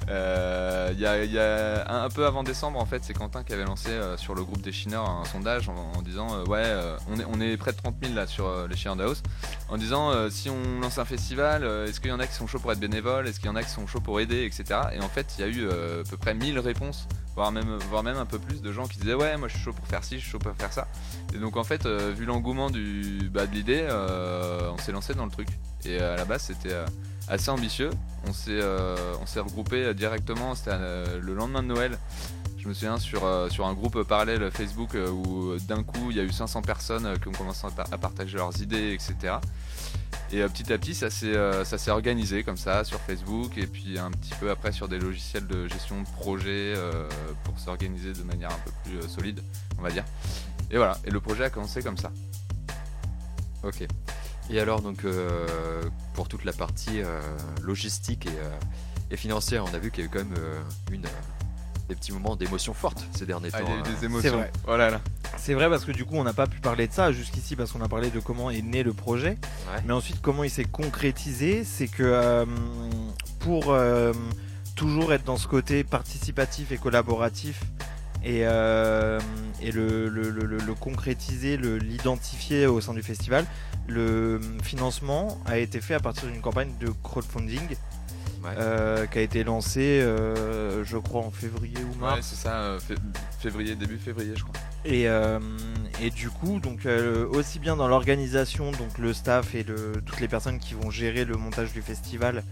Euh, 0.09 0.89
Il 0.93 0.99
y 0.99 1.05
a, 1.05 1.23
il 1.23 1.31
y 1.31 1.37
a 1.39 1.85
un, 1.91 2.05
un 2.05 2.09
peu 2.09 2.25
avant 2.25 2.43
décembre, 2.43 2.79
en 2.79 2.85
fait, 2.85 3.03
c'est 3.03 3.13
Quentin 3.13 3.43
qui 3.43 3.53
avait 3.53 3.65
lancé 3.65 3.89
euh, 3.89 4.15
sur 4.17 4.33
le 4.35 4.43
groupe 4.43 4.61
des 4.61 4.71
chineurs 4.71 5.09
un 5.09 5.25
sondage 5.25 5.67
en, 5.69 5.75
en 5.97 6.01
disant 6.01 6.27
euh, 6.33 6.45
Ouais, 6.45 6.63
on, 7.09 7.19
est, 7.19 7.25
on 7.25 7.41
est 7.41 7.57
près 7.57 7.71
de 7.73 7.77
30 7.77 7.95
000 8.01 8.15
là 8.15 8.25
sur 8.27 8.67
les 8.67 8.75
chineurs 8.77 8.95
de 8.95 9.03
house. 9.03 9.21
En 9.69 9.77
disant 9.77 10.29
Si 10.29 10.49
on 10.49 10.79
lance 10.81 10.97
un 10.97 11.05
festival, 11.05 11.63
est-ce 11.87 11.99
qu'il 11.99 12.09
y 12.09 12.13
en 12.13 12.19
a 12.19 12.27
qui 12.27 12.33
sont 12.33 12.47
chauds 12.47 12.59
pour 12.59 12.71
être 12.71 12.79
bénévoles 12.79 13.27
Est-ce 13.27 13.39
qu'il 13.39 13.47
y 13.49 13.51
en 13.51 13.55
a 13.55 13.63
qui 13.63 13.69
sont 13.69 13.85
chauds 13.85 13.99
pour 14.01 14.19
aider 14.21 14.43
Etc. 14.45 14.63
Et 14.93 14.99
en 15.01 15.09
fait, 15.09 15.35
il 15.37 15.41
y 15.41 15.43
a 15.43 15.47
eu 15.47 15.67
à 15.69 16.03
peu 16.09 16.15
près 16.17 16.33
1000 16.33 16.57
réponses, 16.59 17.07
voire 17.35 17.51
même, 17.51 17.77
voire 17.89 18.03
même 18.03 18.17
un 18.17 18.25
peu 18.25 18.39
plus 18.39 18.61
de 18.61 18.71
gens 18.71 18.87
qui 18.87 18.97
disaient 18.99 19.13
Ouais, 19.13 19.35
moi 19.37 19.47
je 19.49 19.55
suis 19.55 19.63
chaud 19.63 19.73
pour 19.73 19.85
faire 19.87 20.03
ci, 20.03 20.15
je 20.15 20.21
suis 20.21 20.31
chaud 20.31 20.39
pour 20.39 20.55
faire 20.55 20.71
ça. 20.71 20.87
Et 21.33 21.37
donc, 21.37 21.57
en 21.57 21.63
fait, 21.65 21.85
vu 21.85 22.23
l'engouement 22.25 22.69
du, 22.69 23.29
bah, 23.31 23.45
de 23.45 23.53
l'idée, 23.53 23.85
on 23.91 24.77
s'est 24.77 24.93
lancé 24.93 25.13
dans 25.13 25.25
le 25.25 25.31
truc. 25.31 25.49
Et 25.85 25.99
euh, 26.01 26.13
à 26.13 26.17
la 26.17 26.25
base, 26.25 26.43
c'était. 26.43 26.71
euh, 26.73 26.85
assez 27.29 27.49
ambitieux. 27.49 27.89
On 28.25 28.31
s'est 28.31 28.51
euh, 28.61 28.95
regroupé 29.35 29.93
directement, 29.93 30.55
c'était 30.55 30.77
le 31.21 31.33
lendemain 31.33 31.61
de 31.61 31.67
Noël. 31.67 31.97
Je 32.57 32.69
me 32.69 32.73
souviens 32.73 32.97
sur, 32.99 33.25
un 33.25 33.73
groupe 33.73 34.01
parallèle 34.03 34.49
Facebook 34.49 34.95
où 34.95 35.57
d'un 35.67 35.83
coup 35.83 36.09
il 36.09 36.15
y 36.15 36.21
a 36.21 36.23
eu 36.23 36.31
500 36.31 36.61
personnes 36.61 37.19
qui 37.19 37.27
ont 37.27 37.33
commencé 37.33 37.67
à, 37.67 37.69
par- 37.71 37.87
à 37.93 37.97
partager 37.97 38.37
leurs 38.37 38.61
idées, 38.61 38.93
etc. 38.93 39.35
Et 40.31 40.41
petit 40.43 40.71
à 40.71 40.77
petit 40.77 40.95
ça 40.95 41.09
s'est 41.09 41.33
ça 41.65 41.77
s'est 41.77 41.91
organisé 41.91 42.43
comme 42.43 42.55
ça 42.57 42.83
sur 42.85 42.99
Facebook 43.01 43.57
et 43.57 43.67
puis 43.67 43.99
un 43.99 44.11
petit 44.11 44.33
peu 44.39 44.49
après 44.49 44.71
sur 44.71 44.87
des 44.87 44.97
logiciels 44.99 45.47
de 45.47 45.67
gestion 45.67 46.01
de 46.01 46.07
projet 46.07 46.75
pour 47.43 47.59
s'organiser 47.59 48.13
de 48.13 48.23
manière 48.23 48.51
un 48.51 48.59
peu 48.65 48.71
plus 48.85 49.09
solide, 49.09 49.41
on 49.79 49.81
va 49.81 49.91
dire. 49.91 50.05
Et 50.71 50.77
voilà, 50.77 50.97
et 51.05 51.11
le 51.11 51.19
projet 51.19 51.43
a 51.45 51.49
commencé 51.49 51.81
comme 51.81 51.97
ça. 51.97 52.11
Ok. 53.63 53.85
Et 54.49 54.59
alors 54.59 54.81
donc 54.81 55.03
euh, 55.03 55.45
pour 56.13 56.27
toute 56.29 56.45
la 56.45 56.53
partie 56.53 57.01
euh, 57.01 57.19
logistique 57.61 58.25
et, 58.27 58.29
euh, 58.29 58.49
et 59.11 59.17
financière, 59.17 59.65
on 59.69 59.73
a 59.73 59.77
vu 59.79 59.91
qu'il 59.91 60.01
y 60.01 60.03
a 60.03 60.05
eu 60.07 60.09
quand 60.11 60.19
même 60.19 60.35
euh, 60.39 60.59
une 60.91 61.05
euh, 61.05 61.09
des 61.89 61.95
petits 61.95 62.11
moments 62.13 62.35
d'émotion 62.35 62.73
forte 62.73 63.05
ces 63.15 63.25
derniers 63.25 63.49
Ah, 63.53 63.59
temps. 63.59 63.65
il 63.67 63.71
y 63.71 63.73
a 63.73 63.77
eu 63.77 63.79
hein. 63.79 63.95
des 63.99 64.05
émotions. 64.05 64.33
vrai. 64.37 64.51
Oh 64.67 64.77
là 64.77 64.89
là. 64.89 65.01
C'est 65.37 65.53
vrai 65.53 65.69
parce 65.69 65.85
que 65.85 65.91
du 65.91 66.03
coup, 66.05 66.15
on 66.15 66.23
n'a 66.23 66.33
pas 66.33 66.47
pu 66.47 66.59
parler 66.59 66.87
de 66.87 66.93
ça 66.93 67.11
jusqu'ici 67.11 67.55
parce 67.55 67.71
qu'on 67.71 67.81
a 67.81 67.87
parlé 67.89 68.09
de 68.09 68.19
comment 68.19 68.49
est 68.49 68.61
né 68.61 68.83
le 68.83 68.93
projet. 68.93 69.31
Ouais. 69.71 69.81
Mais 69.85 69.93
ensuite, 69.93 70.21
comment 70.21 70.43
il 70.43 70.49
s'est 70.49 70.65
concrétisé, 70.65 71.63
c'est 71.63 71.87
que 71.87 72.03
euh, 72.03 72.45
pour 73.39 73.65
euh, 73.71 74.13
toujours 74.75 75.13
être 75.13 75.23
dans 75.25 75.37
ce 75.37 75.47
côté 75.47 75.83
participatif 75.83 76.71
et 76.71 76.77
collaboratif 76.77 77.61
et, 78.23 78.41
euh, 78.43 79.19
et 79.61 79.71
le, 79.71 80.09
le- 80.09 80.29
le- 80.31 80.45
le- 80.45 80.57
le 80.57 80.73
concrétiser, 80.73 81.55
le- 81.55 81.77
l'identifier 81.77 82.65
au 82.65 82.81
sein 82.81 82.93
du 82.93 83.03
festival, 83.03 83.45
le 83.87 84.39
financement 84.63 85.37
a 85.45 85.57
été 85.57 85.81
fait 85.81 85.93
à 85.93 85.99
partir 85.99 86.27
d'une 86.29 86.41
campagne 86.41 86.71
de 86.79 86.89
crowdfunding 87.03 87.75
Ouais. 88.43 88.51
euh, 88.59 89.07
qui 89.07 89.17
a 89.17 89.21
été 89.23 89.43
lancée, 89.43 89.99
euh, 89.99 90.83
je 90.85 90.97
crois, 90.97 91.21
en 91.21 91.31
février 91.31 91.75
ou 91.91 91.99
mars. 91.99 92.15
Ouais, 92.17 92.21
c'est 92.21 92.35
ça, 92.35 92.53
euh, 92.59 92.79
fé- 92.79 92.93
février, 93.39 93.75
début 93.75 93.97
février, 93.97 94.33
je 94.35 94.43
crois. 94.43 94.53
Et, 94.85 95.09
euh, 95.09 95.39
et 95.99 96.11
du 96.11 96.29
coup, 96.29 96.59
donc 96.59 96.87
aussi 97.31 97.57
bien 97.57 97.75
dans 97.75 97.87
l'organisation, 97.87 98.71
donc 98.71 98.99
le 98.99 99.11
staff 99.11 99.55
et 99.55 99.63
le, 99.63 99.93
toutes 100.05 100.19
les 100.19 100.27
personnes 100.27 100.59
qui 100.59 100.75
vont 100.75 100.91
gérer 100.91 101.25
le 101.25 101.35
montage 101.35 101.73
du 101.73 101.81
festival, 101.81 102.43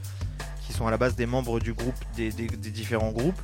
qui 0.66 0.74
sont 0.74 0.88
à 0.88 0.92
la 0.92 0.98
base 0.98 1.16
des 1.16 1.28
membres 1.28 1.60
du 1.60 1.74
groupe, 1.74 1.96
des, 2.16 2.32
des- 2.32 2.48
des 2.48 2.72
différents 2.72 3.12
groupes, 3.12 3.40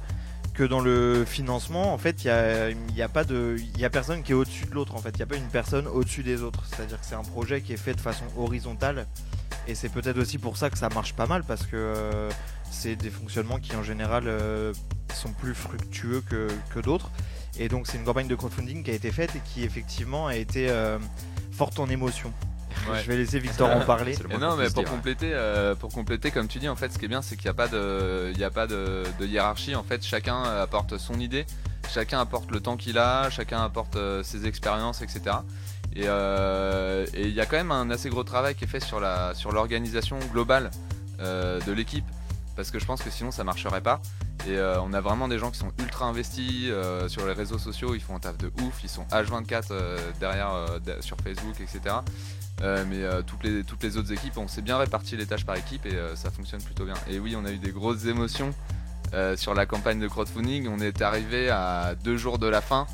que 0.62 0.66
dans 0.68 0.80
le 0.80 1.26
financement, 1.26 1.92
en 1.92 1.98
fait, 1.98 2.24
il 2.24 2.28
y 2.28 2.30
a, 2.30 2.70
y 2.70 3.02
a 3.02 3.10
pas 3.10 3.24
de, 3.24 3.56
a 3.84 3.90
personne 3.90 4.22
qui 4.22 4.32
est 4.32 4.36
au-dessus 4.36 4.68
de 4.68 4.76
l'autre. 4.76 4.94
En 4.94 5.00
fait, 5.00 5.10
il 5.10 5.16
n'y 5.16 5.24
a 5.24 5.26
pas 5.26 5.36
une 5.36 5.50
personne 5.50 5.88
au-dessus 5.88 6.22
des 6.22 6.44
autres. 6.44 6.64
C'est-à-dire 6.68 7.00
que 7.00 7.06
c'est 7.08 7.16
un 7.16 7.24
projet 7.24 7.62
qui 7.62 7.74
est 7.74 7.78
fait 7.78 7.96
de 7.96 8.00
façon 8.00 8.26
horizontale. 8.38 9.08
Et 9.68 9.74
c'est 9.74 9.90
peut-être 9.90 10.20
aussi 10.20 10.38
pour 10.38 10.58
ça 10.58 10.70
que 10.70 10.78
ça 10.78 10.90
marche 10.90 11.14
pas 11.14 11.26
mal 11.26 11.44
parce 11.44 11.64
que 11.64 11.78
euh, 11.78 12.30
c'est 12.70 12.96
des 12.96 13.10
fonctionnements 13.10 13.58
qui 13.58 13.76
en 13.76 13.82
général 13.82 14.26
euh, 14.28 14.72
sont 15.16 15.34
plus 15.34 15.56
fructueux 15.56 16.22
que, 16.30 16.48
que 16.72 16.80
d'autres. 16.80 17.10
Et 17.58 17.68
donc 17.68 17.88
c'est 17.88 17.98
une 17.98 18.06
campagne 18.06 18.28
de 18.28 18.36
crowdfunding 18.36 18.84
qui 18.84 18.92
a 18.92 18.94
été 18.94 19.12
faite 19.12 19.36
et 19.36 19.42
qui 19.44 19.64
effectivement 19.64 20.28
a 20.28 20.36
été 20.36 20.70
euh, 20.70 21.00
forte 21.52 21.80
en 21.80 21.90
émotion. 21.90 22.32
Ouais. 22.92 23.00
Je 23.04 23.08
vais 23.08 23.18
laisser 23.18 23.40
Victor 23.40 23.70
en 23.70 23.82
parler. 23.82 24.14
Et 24.36 24.38
non, 24.38 24.56
mais 24.56 24.66
pour 24.74 24.84
dire, 24.84 24.92
compléter, 24.92 25.32
euh, 25.34 25.76
pour 25.76 25.92
compléter, 25.92 26.32
comme 26.32 26.48
tu 26.48 26.60
dis, 26.60 26.68
en 26.70 26.76
fait, 26.76 26.92
ce 26.92 26.98
qui 27.00 27.06
est 27.06 27.08
bien, 27.10 27.22
c'est 27.22 27.36
qu'il 27.36 27.46
n'y 27.46 27.52
a 27.52 27.54
pas 27.54 27.68
de, 27.68 28.32
il 28.34 28.40
y 28.40 28.44
a 28.44 28.50
pas 28.50 28.68
de, 28.68 29.04
de 29.20 29.26
hiérarchie. 29.26 29.76
En 29.76 29.84
fait, 29.84 30.04
chacun 30.06 30.42
apporte 30.44 30.98
son 30.98 31.20
idée, 31.20 31.46
chacun 31.90 32.20
apporte 32.20 32.50
le 32.52 32.60
temps 32.60 32.78
qu'il 32.78 32.98
a, 32.98 33.30
chacun 33.30 33.64
apporte 33.64 33.96
euh, 33.96 34.24
ses 34.24 34.46
expériences, 34.48 35.02
etc. 35.02 35.38
Et 35.94 36.04
euh, 36.06 37.06
et 37.14 37.28
il 37.28 37.34
y 37.34 37.42
a 37.42 37.46
quand 37.46 37.58
même 37.58 37.72
un 37.72 37.90
assez 37.92 38.10
gros 38.10 38.24
travail 38.24 38.56
qui 38.56 38.64
est 38.64 38.68
fait 38.68 38.80
sur 38.80 39.00
la, 39.00 39.34
sur 39.36 39.52
l'organisation 39.52 40.18
globale 40.32 40.72
euh, 41.20 41.60
de 41.62 41.72
l'équipe, 41.74 42.06
parce 42.56 42.72
que 42.72 42.80
je 42.80 42.86
pense 42.86 43.02
que 43.02 43.10
sinon 43.10 43.32
ça 43.32 43.44
marcherait 43.44 43.82
pas. 43.82 44.02
Et 44.48 44.58
euh, 44.58 44.82
on 44.82 44.92
a 44.94 45.02
vraiment 45.02 45.28
des 45.28 45.38
gens 45.38 45.52
qui 45.52 45.60
sont 45.60 45.72
ultra 45.80 46.06
investis 46.06 46.66
euh, 46.70 47.08
sur 47.10 47.28
les 47.28 47.34
réseaux 47.34 47.60
sociaux, 47.60 47.94
ils 47.94 48.02
font 48.02 48.16
un 48.16 48.20
taf 48.20 48.38
de 48.40 48.48
ouf, 48.64 48.80
ils 48.84 48.90
sont 48.90 49.04
H24 49.12 49.66
euh, 49.70 50.00
derrière 50.20 50.52
euh, 50.52 50.80
de- 50.80 51.00
sur 51.02 51.16
Facebook, 51.24 51.56
etc. 51.60 51.96
Euh, 52.62 52.84
mais 52.88 53.04
euh, 53.04 53.22
toutes, 53.22 53.44
les, 53.44 53.98
autres 53.98 54.12
équipes, 54.12 54.38
on 54.38 54.48
s'est 54.48 54.62
bien 54.62 54.78
réparti 54.78 55.18
les 55.18 55.26
tâches 55.26 55.46
par 55.46 55.56
équipe 55.56 55.86
et 55.86 55.96
euh, 55.96 56.16
ça 56.16 56.30
fonctionne 56.30 56.62
plutôt 56.62 56.86
bien. 56.86 56.94
Et 57.10 57.20
oui, 57.20 57.36
on 57.36 57.46
a 57.46 57.52
eu 57.52 57.58
des 57.58 57.72
grosses 57.72 58.06
émotions 58.06 58.52
sur 59.36 59.54
la 59.54 59.66
campagne 59.66 60.00
de 60.00 60.08
crowdfunding. 60.08 60.70
On 60.70 60.80
est 60.80 61.02
arrivé 61.02 61.50
à 61.50 61.96
deux 62.02 62.16
jours 62.16 62.40
de 62.40 62.48
la 62.48 62.62
fin 62.62 62.88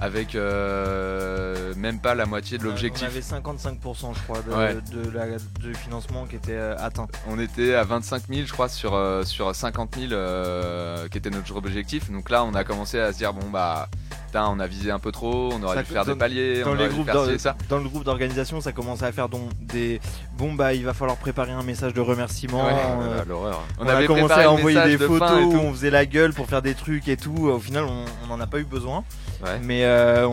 avec 0.00 0.34
euh, 0.34 1.72
même 1.76 2.00
pas 2.00 2.14
la 2.14 2.26
moitié 2.26 2.58
de 2.58 2.64
On 2.64 2.68
l'objectif. 2.70 3.06
avait 3.06 3.20
55% 3.20 4.14
je 4.14 4.22
crois 4.22 4.38
de, 4.42 4.52
Ouais. 4.54 4.74
de 4.92 5.10
la, 5.10 5.26
du 5.60 5.74
financement 5.74 6.26
qui 6.26 6.36
était 6.36 6.52
euh, 6.52 6.76
atteint. 6.78 7.06
On 7.28 7.38
était 7.38 7.74
à 7.74 7.84
25 7.84 8.22
000, 8.28 8.46
je 8.46 8.52
crois, 8.52 8.68
sur, 8.68 8.94
euh, 8.94 9.22
sur 9.24 9.54
50 9.54 9.96
000 9.98 10.12
euh, 10.12 11.08
qui 11.08 11.18
était 11.18 11.30
notre 11.30 11.54
objectif. 11.56 12.10
Donc 12.10 12.30
là, 12.30 12.44
on 12.44 12.54
a 12.54 12.64
commencé 12.64 12.98
à 12.98 13.12
se 13.12 13.18
dire 13.18 13.32
bon 13.32 13.48
bah, 13.50 13.88
putain, 14.26 14.48
on 14.48 14.58
a 14.58 14.66
visé 14.66 14.90
un 14.90 14.98
peu 14.98 15.12
trop, 15.12 15.50
on 15.52 15.62
aurait 15.62 15.76
Ça 15.76 15.82
dû 15.84 15.92
faire 15.92 16.04
dans- 16.04 16.12
des 16.12 16.18
paliers, 16.18 16.62
Dans, 16.64 16.70
on 16.72 16.74
les 16.74 16.88
dû 16.88 17.04
faire 17.04 17.40
ça. 17.40 17.56
le 17.70 17.88
groupe 17.88 18.04
d'organisation, 18.04 18.60
ça 18.60 18.72
commençait 18.72 19.06
à 19.06 19.12
faire 19.12 19.28
donc 19.28 19.48
des 19.60 20.00
bon 20.36 20.54
bah 20.54 20.74
il 20.74 20.84
va 20.84 20.92
falloir 20.92 21.16
préparer 21.16 21.52
un 21.52 21.62
message 21.62 21.94
de 21.94 22.00
remerciement. 22.00 22.64
Ouais. 22.66 22.72
euh, 22.72 23.18
Ah, 23.20 23.24
l'horreur. 23.28 23.60
on, 23.78 23.84
On 23.84 23.88
a 23.88 23.92
avait 23.94 24.06
commencé 24.06 24.34
à 24.34 24.50
envoyer 24.50 24.82
des 24.84 24.96
de 24.98 25.06
photos 25.06 25.40
et 25.40 25.44
où 25.44 25.52
tout. 25.52 25.58
on 25.58 25.72
faisait 25.72 25.90
la 25.90 26.04
gueule 26.04 26.32
pour 26.32 26.46
faire 26.46 26.62
des 26.62 26.74
trucs 26.74 27.06
et 27.08 27.16
tout. 27.16 27.46
Au 27.48 27.60
final, 27.60 27.84
on 27.84 28.04
on 28.28 28.32
en 28.32 28.40
a 28.40 28.46
pas 28.48 28.58
eu 28.58 28.64
besoin. 28.64 29.04
Ouais. 29.44 29.58
Mais 29.62 29.84
euh, 29.84 30.26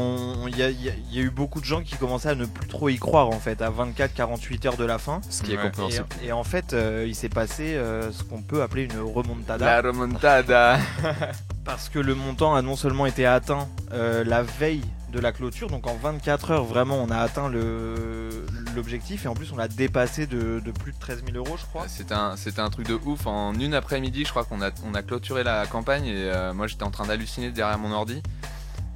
il 0.48 0.58
y, 0.58 0.64
a, 0.64 0.70
il 0.70 0.82
y 0.82 0.90
a- 0.90 0.94
il 1.10 1.16
y 1.16 1.20
a 1.20 1.22
eu 1.24 1.30
beaucoup 1.30 1.60
de 1.60 1.66
gens 1.66 1.82
qui 1.82 1.96
commençaient 1.96 2.30
à 2.30 2.36
ne 2.36 2.46
plus 2.46 2.68
trop 2.68 2.88
y 2.90 2.98
croire 2.98 3.28
en 3.30 3.40
fait 3.40 3.62
à 3.62 3.70
24-48 3.70 4.68
heures 4.68 4.78
de 4.78 4.86
la 4.86 4.98
fin. 4.98 5.22
Ce 5.30 5.44
qui 5.44 5.54
est 5.54 5.58
compréhensible. 5.58 6.06
Et, 6.24 6.28
et 6.28 6.32
en 6.32 6.44
fait, 6.44 6.74
euh, 6.74 7.06
il 7.08 7.16
s'est 7.16 7.30
passé 7.30 7.76
euh, 7.76 8.12
ce 8.12 8.24
qu'on 8.24 8.42
peut 8.42 8.62
appeler 8.62 8.84
une 8.84 9.00
remontada. 9.00 9.66
La 9.66 9.82
remontada. 9.82 10.78
Parce 11.66 11.90
que 11.90 12.00
le 12.00 12.16
montant 12.16 12.56
a 12.56 12.62
non 12.62 12.76
seulement 12.76 13.06
été 13.06 13.26
atteint 13.26 13.68
euh, 13.94 14.24
la 14.24 14.42
veille 14.44 14.82
de 15.12 15.20
la 15.20 15.34
clôture, 15.34 15.70
donc 15.70 15.88
en 15.88 15.96
24 15.96 16.52
heures 16.52 16.64
vraiment 16.64 16.96
on 16.96 17.10
a 17.12 17.18
atteint 17.18 17.50
le- 17.50 18.46
l'objectif 18.78 19.26
et 19.26 19.28
en 19.28 19.34
plus 19.34 19.52
on 19.52 19.58
l'a 19.58 19.68
dépassé 19.68 20.26
de, 20.26 20.62
de 20.62 20.72
plus 20.72 20.94
de 20.94 20.98
13 21.00 21.24
000 21.26 21.38
euros 21.38 21.58
je 21.60 21.66
crois. 21.66 21.84
C'était 21.90 22.14
un, 22.14 22.38
c'était 22.38 22.62
un 22.62 22.70
truc 22.70 22.88
de 22.88 22.98
ouf. 23.06 23.28
En 23.28 23.54
une 23.54 23.74
après-midi, 23.74 24.24
je 24.24 24.30
crois 24.30 24.46
qu'on 24.46 24.62
a, 24.62 24.70
on 24.90 24.94
a 24.96 25.02
clôturé 25.04 25.44
la 25.44 25.66
campagne 25.68 26.06
et 26.06 26.14
euh, 26.16 26.54
moi 26.54 26.68
j'étais 26.68 26.84
en 26.84 26.92
train 26.92 27.06
d'halluciner 27.06 27.52
derrière 27.52 27.78
mon 27.78 27.92
ordi. 27.92 28.24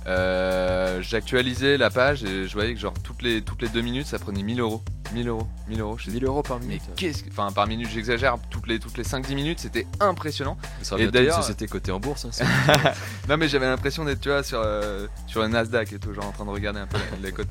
Euh, 0.07 1.01
J'actualisais 1.01 1.77
la 1.77 1.89
page 1.89 2.24
et 2.24 2.47
je 2.47 2.53
voyais 2.53 2.74
que 2.74 2.79
genre 2.79 2.93
toutes 3.03 3.21
les, 3.21 3.41
toutes 3.41 3.62
les 3.62 3.69
deux 3.69 3.81
minutes 3.81 4.05
ça 4.07 4.19
prenait 4.19 4.43
1000 4.43 4.59
euros. 4.59 4.83
1000 5.13 5.27
euros, 5.27 5.47
1000 5.67 5.79
euros. 5.81 5.97
Je 6.00 6.09
1000 6.09 6.25
euros 6.25 6.41
par 6.41 6.59
mais 6.59 6.65
minute. 6.65 6.81
qu'est-ce 6.95 7.24
que. 7.24 7.29
Enfin, 7.29 7.51
par 7.51 7.67
minute, 7.67 7.88
j'exagère. 7.89 8.38
Toutes 8.50 8.67
les, 8.67 8.79
toutes 8.79 8.97
les 8.97 9.03
5-10 9.03 9.35
minutes, 9.35 9.59
c'était 9.59 9.85
impressionnant. 10.00 10.57
Ça 10.81 10.97
Et 10.97 11.07
d'ailleurs- 11.07 11.38
société 11.41 11.67
cotée 11.67 11.91
en 11.91 12.00
bourse. 12.00 12.25
hein, 12.25 12.75
Non, 13.29 13.38
mais 13.38 13.47
j'avais 13.47 13.67
l'impression 13.67 14.03
d'être, 14.03 14.19
tu 14.19 14.29
vois, 14.29 14.41
sur, 14.43 14.59
euh, 14.63 15.05
sur 15.27 15.41
le 15.41 15.47
Nasdaq 15.47 15.93
et 15.93 16.00
tout, 16.00 16.12
genre 16.13 16.25
en 16.25 16.31
train 16.31 16.45
de 16.45 16.50
regarder 16.50 16.79
un 16.79 16.88
peu 16.88 16.97
les, 17.21 17.31
codes. 17.31 17.47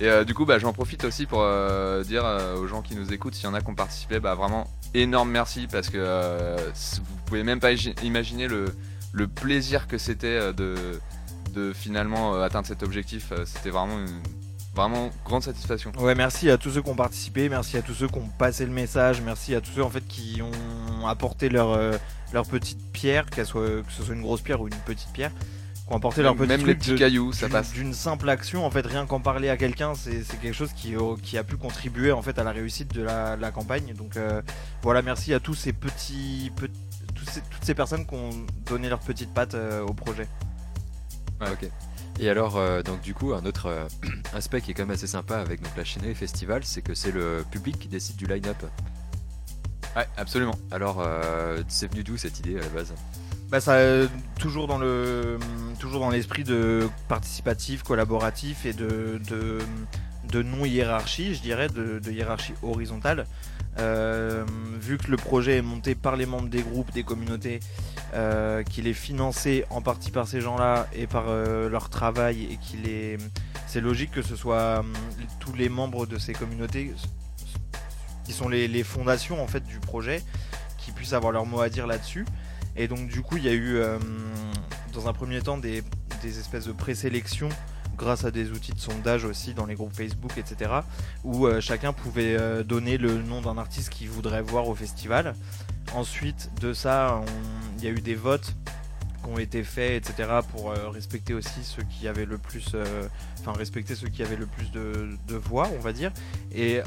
Et 0.00 0.08
euh, 0.08 0.24
du 0.24 0.32
coup, 0.34 0.46
bah, 0.46 0.58
j'en 0.58 0.72
profite 0.72 1.04
aussi 1.04 1.26
pour 1.26 1.40
euh, 1.42 2.02
dire 2.04 2.24
aux 2.58 2.66
gens 2.66 2.80
qui 2.80 2.96
nous 2.96 3.12
écoutent, 3.12 3.34
s'il 3.34 3.44
y 3.44 3.48
en 3.48 3.54
a 3.54 3.60
qui 3.60 3.68
ont 3.70 3.74
participé, 3.74 4.18
bah, 4.18 4.34
vraiment 4.34 4.66
énorme 4.94 5.30
merci 5.30 5.66
parce 5.70 5.90
que 5.90 6.56
vous 6.96 7.16
pouvez 7.26 7.42
même 7.44 7.60
pas 7.60 7.72
imaginer 8.02 8.48
le, 8.48 8.64
le 9.12 9.28
plaisir 9.28 9.86
que 9.88 9.98
c'était 9.98 10.52
de, 10.54 10.74
de 11.54 11.72
finalement 11.72 12.34
euh, 12.34 12.42
atteindre 12.42 12.66
cet 12.66 12.82
objectif. 12.82 13.32
Euh, 13.32 13.44
C'était 13.46 13.70
vraiment 13.70 13.98
une 13.98 14.20
vraiment 14.74 15.10
grande 15.24 15.42
satisfaction. 15.44 15.92
Ouais, 15.98 16.14
merci 16.16 16.50
à 16.50 16.58
tous 16.58 16.70
ceux 16.72 16.82
qui 16.82 16.90
ont 16.90 16.96
participé, 16.96 17.48
merci 17.48 17.76
à 17.76 17.82
tous 17.82 17.94
ceux 17.94 18.08
qui 18.08 18.18
ont 18.18 18.28
passé 18.38 18.66
le 18.66 18.72
message, 18.72 19.20
merci 19.20 19.54
à 19.54 19.60
tous 19.60 19.70
ceux 19.70 19.84
en 19.84 19.88
fait 19.90 20.04
qui 20.06 20.42
ont 20.42 21.06
apporté 21.06 21.48
leur, 21.48 21.70
euh, 21.70 21.92
leur 22.32 22.44
petite 22.44 22.80
pierre, 22.92 23.26
qu'elle 23.26 23.46
soit, 23.46 23.64
que 23.84 23.92
ce 23.96 24.02
soit 24.02 24.14
une 24.16 24.22
grosse 24.22 24.40
pierre 24.40 24.60
ou 24.60 24.66
une 24.66 24.74
petite 24.84 25.10
pierre, 25.12 25.30
qui 25.86 25.92
ont 25.92 25.96
apporté 25.98 26.22
leur 26.22 26.34
Même, 26.34 26.48
petit 26.48 26.58
même 26.58 26.66
les 26.66 26.74
petits 26.74 26.90
de- 26.90 26.96
cailloux, 26.98 27.32
ça 27.32 27.48
passe. 27.48 27.70
D'une 27.72 27.94
simple 27.94 28.28
action, 28.28 28.66
en 28.66 28.70
fait, 28.72 28.84
rien 28.84 29.06
qu'en 29.06 29.20
parler 29.20 29.48
à 29.48 29.56
quelqu'un, 29.56 29.94
c'est 29.94 30.24
c'est 30.24 30.40
quelque 30.40 30.54
chose 30.56 30.72
qui, 30.72 30.94
qui 31.22 31.38
a 31.38 31.44
pu 31.44 31.56
contribuer 31.56 32.10
en 32.10 32.22
fait 32.22 32.36
à 32.40 32.42
la 32.42 32.50
réussite 32.50 32.92
de 32.92 33.02
la, 33.02 33.36
de 33.36 33.42
la 33.42 33.52
campagne. 33.52 33.94
Donc 33.96 34.16
euh, 34.16 34.42
voilà, 34.82 35.02
merci 35.02 35.32
à 35.34 35.38
tous 35.38 35.54
ces 35.54 35.72
petits, 35.72 36.50
pe- 36.56 36.66
tous 37.14 37.26
ces- 37.26 37.42
toutes 37.42 37.64
ces 37.64 37.74
personnes 37.74 38.06
qui 38.06 38.14
ont 38.16 38.30
donné 38.66 38.88
leur 38.88 38.98
petite 38.98 39.32
patte 39.32 39.54
euh, 39.54 39.82
au 39.84 39.92
projet. 39.92 40.26
Ouais, 41.40 41.50
ok. 41.50 41.70
Et 42.20 42.28
alors, 42.28 42.56
euh, 42.56 42.82
donc 42.82 43.00
du 43.00 43.12
coup, 43.12 43.34
un 43.34 43.44
autre 43.44 43.66
euh, 43.66 43.88
aspect 44.34 44.60
qui 44.60 44.70
est 44.70 44.74
quand 44.74 44.84
même 44.84 44.94
assez 44.94 45.06
sympa 45.06 45.38
avec 45.38 45.62
donc, 45.62 45.76
la 45.76 45.84
Chinerie 45.84 46.14
Festival, 46.14 46.64
c'est 46.64 46.82
que 46.82 46.94
c'est 46.94 47.10
le 47.10 47.44
public 47.50 47.78
qui 47.78 47.88
décide 47.88 48.16
du 48.16 48.26
line-up. 48.26 48.62
Ouais, 49.96 50.06
absolument. 50.16 50.54
Alors, 50.70 51.00
euh, 51.00 51.62
c'est 51.68 51.90
venu 51.90 52.04
d'où 52.04 52.16
cette 52.16 52.38
idée 52.38 52.56
à 52.56 52.60
la 52.60 52.68
base? 52.68 52.94
Bah 53.50 53.60
ça, 53.60 53.78
toujours 54.38 54.66
dans 54.66 54.78
le, 54.78 55.38
toujours 55.78 56.00
dans 56.00 56.10
l'esprit 56.10 56.44
de 56.44 56.88
participatif, 57.08 57.82
collaboratif 57.82 58.64
et 58.64 58.72
de, 58.72 59.20
de, 59.28 59.58
de 60.28 60.42
non 60.42 60.64
hiérarchie, 60.64 61.34
je 61.34 61.42
dirais, 61.42 61.68
de, 61.68 61.98
de 61.98 62.10
hiérarchie 62.10 62.54
horizontale. 62.62 63.26
Euh, 63.78 64.44
vu 64.78 64.98
que 64.98 65.10
le 65.10 65.16
projet 65.16 65.56
est 65.58 65.62
monté 65.62 65.94
par 65.94 66.16
les 66.16 66.26
membres 66.26 66.48
des 66.48 66.62
groupes, 66.62 66.92
des 66.92 67.02
communautés, 67.02 67.60
euh, 68.14 68.62
qu'il 68.62 68.86
est 68.86 68.94
financé 68.94 69.64
en 69.70 69.82
partie 69.82 70.10
par 70.10 70.28
ces 70.28 70.40
gens-là 70.40 70.86
et 70.94 71.06
par 71.06 71.24
euh, 71.28 71.68
leur 71.68 71.88
travail 71.88 72.44
et 72.50 72.56
qu'il 72.56 72.88
est, 72.88 73.18
c'est 73.66 73.80
logique 73.80 74.12
que 74.12 74.22
ce 74.22 74.36
soit 74.36 74.84
tous 75.40 75.52
les 75.54 75.68
membres 75.68 76.06
de 76.06 76.18
ces 76.18 76.32
communautés 76.32 76.92
qui 78.24 78.32
sont 78.32 78.48
les, 78.48 78.84
fondations 78.84 79.42
en 79.42 79.46
fait 79.46 79.64
du 79.64 79.80
projet, 79.80 80.22
qui 80.78 80.92
puissent 80.92 81.12
avoir 81.12 81.32
leur 81.32 81.46
mot 81.46 81.60
à 81.60 81.68
dire 81.68 81.86
là-dessus. 81.86 82.24
Et 82.76 82.88
donc 82.88 83.08
du 83.08 83.22
coup, 83.22 83.36
il 83.36 83.44
y 83.44 83.48
a 83.48 83.54
eu 83.54 83.80
dans 84.92 85.08
un 85.08 85.12
premier 85.12 85.40
temps 85.40 85.58
des, 85.58 85.82
des 86.22 86.38
espèces 86.38 86.66
de 86.66 86.72
présélections 86.72 87.50
grâce 87.96 88.24
à 88.24 88.30
des 88.30 88.50
outils 88.50 88.72
de 88.72 88.78
sondage 88.80 89.24
aussi 89.24 89.54
dans 89.54 89.66
les 89.66 89.74
groupes 89.74 89.94
Facebook, 89.94 90.36
etc. 90.36 90.70
où 91.24 91.46
euh, 91.46 91.60
chacun 91.60 91.92
pouvait 91.92 92.36
euh, 92.38 92.62
donner 92.62 92.98
le 92.98 93.22
nom 93.22 93.40
d'un 93.40 93.58
artiste 93.58 93.90
qu'il 93.90 94.08
voudrait 94.10 94.42
voir 94.42 94.68
au 94.68 94.74
festival. 94.74 95.34
Ensuite 95.94 96.50
de 96.60 96.72
ça, 96.72 97.20
il 97.78 97.84
y 97.84 97.86
a 97.86 97.90
eu 97.90 98.00
des 98.00 98.14
votes 98.14 98.54
qui 99.22 99.30
ont 99.30 99.38
été 99.38 99.62
faits, 99.62 100.08
etc. 100.08 100.28
pour 100.50 100.70
euh, 100.70 100.88
respecter 100.90 101.34
aussi 101.34 101.62
ceux 101.62 101.82
qui 101.84 102.08
avaient 102.08 102.26
le 102.26 102.38
plus, 102.38 102.74
enfin 103.40 103.52
respecter 103.52 103.94
ceux 103.94 104.08
qui 104.08 104.22
avaient 104.22 104.36
le 104.36 104.46
plus 104.46 104.70
de, 104.72 105.36
voix, 105.36 105.68
on 105.76 105.80
va 105.80 105.92
dire. 105.92 106.10
Et 106.52 106.80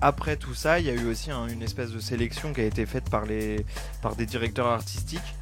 après 0.00 0.36
tout 0.36 0.54
ça, 0.54 0.78
il 0.80 0.86
y 0.86 0.90
a 0.90 0.94
eu 0.94 1.06
aussi 1.10 1.30
un- 1.30 1.48
une 1.48 1.62
espèce 1.62 1.90
de 1.90 2.00
sélection 2.00 2.52
qui 2.52 2.60
a 2.60 2.64
été 2.64 2.86
faite 2.86 3.10
par 3.10 3.26
des 3.26 3.64
directeurs 4.26 4.66
artistiques 4.68 5.34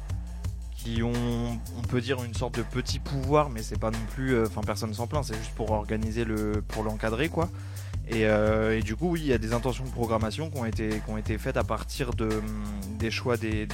ont, 1.03 1.59
on 1.77 1.81
peut 1.81 2.01
dire, 2.01 2.23
une 2.23 2.33
sorte 2.33 2.55
de 2.57 2.63
petit 2.63 2.99
pouvoir, 2.99 3.49
mais 3.49 3.61
c'est 3.61 3.79
pas 3.79 3.91
non 3.91 3.99
plus, 4.13 4.33
euh, 4.33 4.45
enfin 4.47 4.61
personne 4.61 4.93
s'en 4.93 5.07
plaint, 5.07 5.23
c'est 5.23 5.37
juste 5.37 5.53
pour 5.55 5.71
organiser 5.71 6.23
le, 6.23 6.63
pour 6.67 6.83
l'encadrer 6.83 7.29
quoi. 7.29 7.49
Et, 8.09 8.25
euh, 8.25 8.77
et 8.77 8.81
du 8.81 8.95
coup, 8.95 9.09
oui, 9.11 9.21
il 9.21 9.27
y 9.27 9.33
a 9.33 9.37
des 9.37 9.53
intentions 9.53 9.83
de 9.83 9.89
programmation 9.89 10.49
qui 10.49 10.57
ont 10.57 10.65
été, 10.65 10.89
qui 10.89 11.09
ont 11.09 11.17
été 11.17 11.37
faites 11.37 11.57
à 11.57 11.63
partir 11.63 12.13
de, 12.13 12.25
hum, 12.25 12.63
des 12.97 13.11
choix 13.11 13.35
des, 13.37 13.67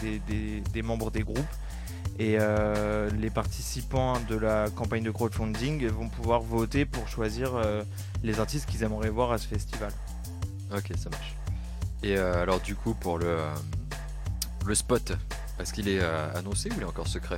membres 0.83 1.11
des 1.11 1.21
groupes. 1.21 1.39
Et 2.19 2.37
euh, 2.39 3.09
les 3.19 3.29
participants 3.29 4.19
de 4.29 4.35
la 4.35 4.69
campagne 4.69 5.03
de 5.03 5.11
crowdfunding 5.11 5.87
vont 5.87 6.09
pouvoir 6.09 6.41
voter 6.41 6.85
pour 6.85 7.07
choisir 7.07 7.59
les 8.23 8.39
artistes 8.39 8.67
qu'ils 8.69 8.83
aimeraient 8.83 9.09
voir 9.09 9.31
à 9.31 9.37
ce 9.37 9.47
festival. 9.47 9.91
Ok, 10.75 10.91
ça 10.95 11.09
marche. 11.09 11.35
Et 12.03 12.17
alors, 12.17 12.59
du 12.59 12.75
coup, 12.75 12.93
pour 12.93 13.17
le, 13.17 13.37
le 14.65 14.75
spot, 14.75 15.13
est-ce 15.59 15.73
qu'il 15.73 15.87
est 15.89 15.99
euh, 16.01 16.27
annoncé 16.35 16.69
ou 16.69 16.73
il 16.77 16.81
est 16.81 16.85
encore 16.85 17.07
secret 17.07 17.37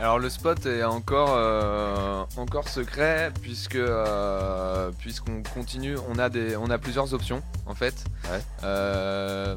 Alors 0.00 0.18
le 0.18 0.28
spot 0.30 0.64
est 0.66 0.82
encore, 0.84 1.30
euh, 1.34 2.24
encore 2.36 2.68
secret 2.68 3.32
puisque 3.42 3.76
euh, 3.76 4.90
puisqu'on 4.98 5.42
continue, 5.54 5.96
on 6.08 6.18
a 6.18 6.28
des, 6.28 6.56
on 6.56 6.70
a 6.70 6.78
plusieurs 6.78 7.12
options 7.14 7.42
en 7.66 7.74
fait. 7.74 8.04
Ouais. 8.30 8.40
Euh, 8.64 9.56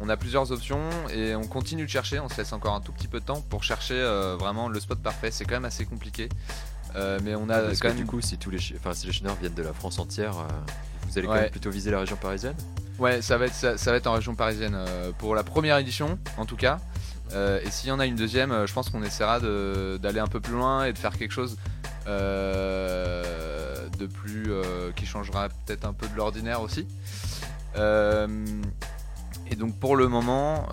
on 0.00 0.08
a 0.08 0.16
plusieurs 0.16 0.52
options 0.52 0.80
et 1.12 1.34
on 1.34 1.44
continue 1.46 1.84
de 1.84 1.90
chercher. 1.90 2.20
On 2.20 2.28
se 2.28 2.36
laisse 2.36 2.52
encore 2.52 2.74
un 2.74 2.80
tout 2.80 2.92
petit 2.92 3.08
peu 3.08 3.18
de 3.20 3.24
temps 3.24 3.40
pour 3.40 3.64
chercher 3.64 4.00
vraiment 4.38 4.68
le 4.68 4.78
spot 4.78 5.00
parfait. 5.02 5.30
C'est 5.30 5.44
quand 5.44 5.56
même 5.56 5.64
assez 5.64 5.84
compliqué, 5.86 6.28
mais 6.94 7.34
on 7.34 7.48
a 7.50 7.60
Parce 7.60 7.80
quand 7.80 7.88
que 7.88 7.94
même 7.94 7.96
du 7.96 8.06
coup, 8.06 8.20
si 8.20 8.38
tous 8.38 8.50
les, 8.50 8.58
enfin, 8.76 8.94
si 8.94 9.06
les 9.08 9.12
chineurs 9.12 9.34
viennent 9.36 9.54
de 9.54 9.62
la 9.62 9.72
France 9.72 9.98
entière, 9.98 10.34
vous 11.08 11.18
allez 11.18 11.26
quand 11.26 11.32
Ouais. 11.34 11.40
même 11.42 11.50
plutôt 11.50 11.70
viser 11.70 11.90
la 11.90 11.98
région 12.00 12.16
parisienne? 12.16 12.54
Ouais, 12.98 13.22
ça 13.22 13.38
va 13.38 13.46
être 13.46 13.54
ça, 13.54 13.76
ça 13.78 13.90
va 13.90 13.96
être 13.96 14.06
en 14.08 14.12
région 14.12 14.34
parisienne 14.34 14.76
pour 15.18 15.34
la 15.34 15.42
première 15.42 15.78
édition 15.78 16.18
en 16.36 16.44
tout 16.46 16.56
cas. 16.56 16.78
Euh, 17.32 17.60
et 17.64 17.70
s'il 17.70 17.88
y 17.88 17.92
en 17.92 18.00
a 18.00 18.06
une 18.06 18.16
deuxième, 18.16 18.52
euh, 18.52 18.66
je 18.66 18.72
pense 18.72 18.88
qu'on 18.90 19.02
essaiera 19.02 19.38
d'aller 19.40 20.20
un 20.20 20.26
peu 20.26 20.40
plus 20.40 20.54
loin 20.54 20.84
et 20.84 20.92
de 20.92 20.98
faire 20.98 21.16
quelque 21.16 21.32
chose 21.32 21.56
euh, 22.06 23.88
de 23.98 24.06
plus 24.06 24.50
qui 24.96 25.06
changera 25.06 25.48
peut-être 25.66 25.84
un 25.84 25.92
peu 25.92 26.06
de 26.08 26.16
l'ordinaire 26.16 26.60
aussi. 26.62 26.86
Et 29.50 29.56
donc 29.56 29.78
pour 29.78 29.96
le 29.96 30.08
moment, 30.08 30.66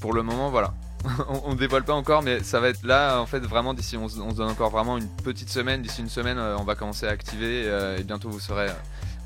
pour 0.00 0.12
le 0.12 0.22
moment, 0.22 0.50
voilà. 0.50 0.74
on, 1.28 1.52
on 1.52 1.54
dévoile 1.54 1.84
pas 1.84 1.94
encore, 1.94 2.22
mais 2.22 2.42
ça 2.42 2.58
va 2.60 2.68
être 2.70 2.82
là 2.84 3.20
en 3.20 3.26
fait 3.26 3.38
vraiment 3.40 3.72
d'ici. 3.74 3.96
On, 3.96 4.08
se- 4.08 4.18
on 4.20 4.30
se 4.30 4.36
donne 4.36 4.50
encore 4.50 4.70
vraiment 4.70 4.96
une 4.98 5.08
petite 5.08 5.48
semaine. 5.48 5.80
D'ici 5.82 6.00
une 6.00 6.08
semaine, 6.08 6.38
on 6.38 6.64
va 6.64 6.74
commencer 6.74 7.06
à 7.06 7.10
activer 7.10 7.64
euh, 7.66 7.96
et 7.98 8.02
bientôt 8.04 8.28
vous 8.30 8.40
saurez 8.40 8.66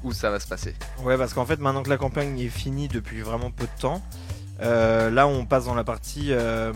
où 0.04 0.12
ça 0.12 0.30
va 0.30 0.38
se 0.40 0.46
passer. 0.48 0.74
Ouais, 1.02 1.16
parce 1.16 1.32
qu'en 1.32 1.46
fait, 1.46 1.60
maintenant 1.60 1.82
que 1.82 1.88
la 1.90 1.96
campagne 1.96 2.38
est 2.40 2.48
finie 2.48 2.88
depuis 2.88 3.22
vraiment 3.22 3.50
peu 3.50 3.64
de 3.64 3.80
temps, 3.80 4.02
là, 4.62 5.26
on 5.26 5.44
passe 5.44 5.66
dans 5.66 5.74
la 5.74 5.84
partie 5.84 6.28
euh, 6.30 6.72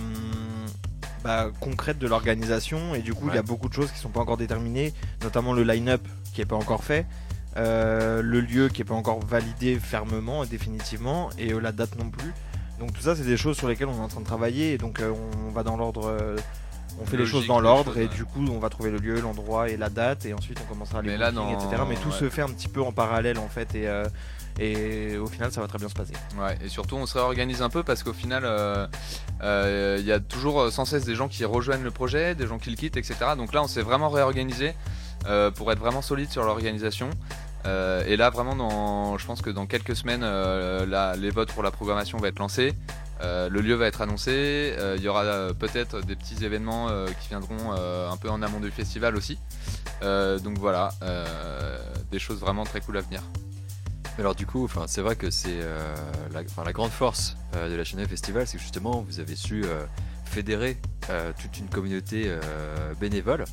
bah, 1.26 1.50
concrète 1.58 1.98
de 1.98 2.06
l'organisation 2.06 2.94
et 2.94 3.00
du 3.00 3.12
coup, 3.12 3.28
il 3.30 3.34
y 3.34 3.38
a 3.38 3.42
beaucoup 3.42 3.68
de 3.68 3.74
choses 3.74 3.90
qui 3.90 3.98
sont 3.98 4.10
pas 4.10 4.20
encore 4.20 4.36
déterminées, 4.36 4.92
notamment 5.22 5.52
le 5.52 5.64
line-up 5.64 6.00
qui 6.32 6.40
est 6.40 6.46
pas 6.46 6.54
encore 6.54 6.84
fait, 6.84 7.04
euh, 7.56 8.22
le 8.22 8.40
lieu 8.40 8.68
qui 8.68 8.82
est 8.82 8.84
pas 8.84 8.94
encore 8.94 9.18
validé 9.20 9.78
fermement 9.80 10.44
et 10.44 10.46
définitivement, 10.46 11.30
et 11.38 11.52
euh, 11.52 11.58
la 11.58 11.72
date 11.72 11.98
non 11.98 12.10
plus. 12.10 12.32
Donc 12.78 12.92
tout 12.92 13.00
ça, 13.00 13.16
c'est 13.16 13.24
des 13.24 13.36
choses 13.36 13.56
sur 13.56 13.66
lesquelles 13.66 13.88
on 13.88 13.96
est 13.96 14.04
en 14.04 14.08
train 14.08 14.20
de 14.20 14.26
travailler 14.26 14.74
et 14.74 14.78
donc 14.78 15.00
euh, 15.00 15.12
on 15.48 15.50
va 15.50 15.62
dans 15.62 15.76
l'ordre. 15.76 16.36
On 17.00 17.04
fait 17.04 17.16
les 17.16 17.26
choses 17.26 17.46
dans 17.46 17.60
l'ordre 17.60 17.98
et 17.98 18.08
du 18.08 18.24
coup 18.24 18.44
on 18.48 18.58
va 18.58 18.68
trouver 18.68 18.90
le 18.90 18.98
lieu, 18.98 19.20
l'endroit 19.20 19.68
et 19.68 19.76
la 19.76 19.88
date 19.90 20.26
et 20.26 20.34
ensuite 20.34 20.58
on 20.64 20.68
commencera 20.72 21.02
les 21.02 21.10
Mais 21.10 21.18
là, 21.18 21.30
etc. 21.30 21.82
Mais 21.88 21.96
tout 21.96 22.08
ouais. 22.08 22.14
se 22.14 22.28
fait 22.28 22.42
un 22.42 22.48
petit 22.48 22.68
peu 22.68 22.82
en 22.82 22.92
parallèle 22.92 23.38
en 23.38 23.48
fait 23.48 23.74
et, 23.74 23.88
euh, 23.88 24.04
et 24.58 25.16
au 25.16 25.26
final 25.26 25.52
ça 25.52 25.60
va 25.60 25.68
très 25.68 25.78
bien 25.78 25.88
se 25.88 25.94
passer. 25.94 26.14
Ouais, 26.38 26.56
et 26.64 26.68
surtout 26.68 26.96
on 26.96 27.06
se 27.06 27.18
réorganise 27.18 27.62
un 27.62 27.68
peu 27.68 27.82
parce 27.82 28.02
qu'au 28.02 28.12
final, 28.12 28.44
euh, 28.44 28.86
euh, 29.42 29.96
il 30.00 30.06
y 30.06 30.12
a 30.12 30.20
toujours 30.20 30.72
sans 30.72 30.84
cesse 30.84 31.04
des 31.04 31.14
gens 31.14 31.28
qui 31.28 31.44
rejoignent 31.44 31.84
le 31.84 31.90
projet, 31.90 32.34
des 32.34 32.46
gens 32.46 32.58
qui 32.58 32.70
le 32.70 32.76
quittent, 32.76 32.96
etc. 32.96 33.16
Donc 33.36 33.52
là, 33.52 33.62
on 33.62 33.68
s'est 33.68 33.82
vraiment 33.82 34.08
réorganisé 34.08 34.74
euh, 35.28 35.50
pour 35.50 35.72
être 35.72 35.78
vraiment 35.78 36.02
solide 36.02 36.30
sur 36.30 36.44
l'organisation. 36.44 37.10
Euh, 37.66 38.04
et 38.06 38.16
là, 38.16 38.30
vraiment, 38.30 38.54
dans, 38.54 39.18
je 39.18 39.26
pense 39.26 39.42
que 39.42 39.50
dans 39.50 39.66
quelques 39.66 39.96
semaines, 39.96 40.22
euh, 40.22 41.16
les 41.16 41.30
votes 41.30 41.52
pour 41.52 41.64
la 41.64 41.72
programmation 41.72 42.18
vont 42.18 42.26
être 42.26 42.38
lancés. 42.38 42.74
Euh, 43.22 43.48
le 43.48 43.60
lieu 43.60 43.74
va 43.74 43.86
être 43.86 44.02
annoncé. 44.02 44.74
Euh, 44.78 44.96
Il 44.98 45.02
y 45.02 45.08
aura 45.08 45.24
euh, 45.24 45.52
peut-être 45.52 46.00
des 46.02 46.16
petits 46.16 46.44
événements 46.44 46.88
qui 47.20 47.28
viendront 47.28 47.72
un 47.72 48.16
peu 48.16 48.28
en 48.30 48.42
amont 48.42 48.60
du 48.60 48.70
festival 48.70 49.16
aussi. 49.16 49.38
Donc 50.02 50.58
voilà, 50.58 50.90
des 52.10 52.18
choses 52.18 52.38
vraiment 52.38 52.64
très 52.64 52.80
cool 52.80 52.98
à 52.98 53.00
venir. 53.00 53.22
Alors 54.18 54.34
du 54.34 54.46
coup, 54.46 54.68
c'est 54.86 55.02
vrai 55.02 55.16
que 55.16 55.30
c'est 55.30 55.58
la, 56.32 56.42
la 56.64 56.72
grande 56.72 56.90
force 56.90 57.36
de 57.52 57.74
la 57.74 57.84
chaîne 57.84 58.06
Festival, 58.06 58.46
c'est 58.46 58.56
que 58.56 58.62
justement 58.62 59.00
vous 59.06 59.20
avez 59.20 59.36
su 59.36 59.64
fédérer 60.24 60.78
toute 61.40 61.58
une 61.58 61.68
communauté 61.68 62.30
bénévole. 63.00 63.44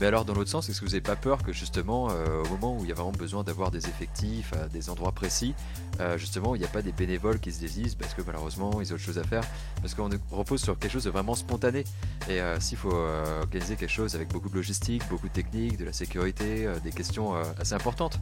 Mais 0.00 0.06
alors 0.06 0.24
dans 0.24 0.32
l'autre 0.32 0.48
sens, 0.48 0.66
est-ce 0.70 0.80
que 0.80 0.86
vous 0.86 0.92
n'avez 0.92 1.02
pas 1.02 1.14
peur 1.14 1.42
que 1.42 1.52
justement 1.52 2.08
euh, 2.10 2.42
au 2.44 2.48
moment 2.48 2.74
où 2.74 2.84
il 2.84 2.88
y 2.88 2.90
a 2.90 2.94
vraiment 2.94 3.12
besoin 3.12 3.44
d'avoir 3.44 3.70
des 3.70 3.86
effectifs 3.86 4.54
à 4.54 4.66
des 4.66 4.88
endroits 4.88 5.12
précis, 5.12 5.54
euh, 6.00 6.16
justement 6.16 6.54
il 6.54 6.58
n'y 6.58 6.64
a 6.64 6.68
pas 6.68 6.80
des 6.80 6.92
bénévoles 6.92 7.38
qui 7.38 7.52
se 7.52 7.60
désistent 7.60 7.98
parce 7.98 8.14
que 8.14 8.22
malheureusement 8.26 8.80
ils 8.80 8.92
ont 8.92 8.94
autre 8.94 9.04
chose 9.04 9.18
à 9.18 9.24
faire? 9.24 9.44
Parce 9.82 9.94
qu'on 9.94 10.08
repose 10.30 10.62
sur 10.62 10.78
quelque 10.78 10.92
chose 10.92 11.04
de 11.04 11.10
vraiment 11.10 11.34
spontané. 11.34 11.84
Et 12.30 12.40
euh, 12.40 12.58
s'il 12.60 12.78
faut 12.78 12.96
organiser 13.42 13.76
quelque 13.76 13.92
chose 13.92 14.14
avec 14.14 14.28
beaucoup 14.28 14.48
de 14.48 14.54
logistique, 14.54 15.02
beaucoup 15.10 15.28
de 15.28 15.34
technique, 15.34 15.76
de 15.76 15.84
la 15.84 15.92
sécurité, 15.92 16.66
des 16.82 16.92
questions 16.92 17.34
assez 17.58 17.74
importantes, 17.74 18.18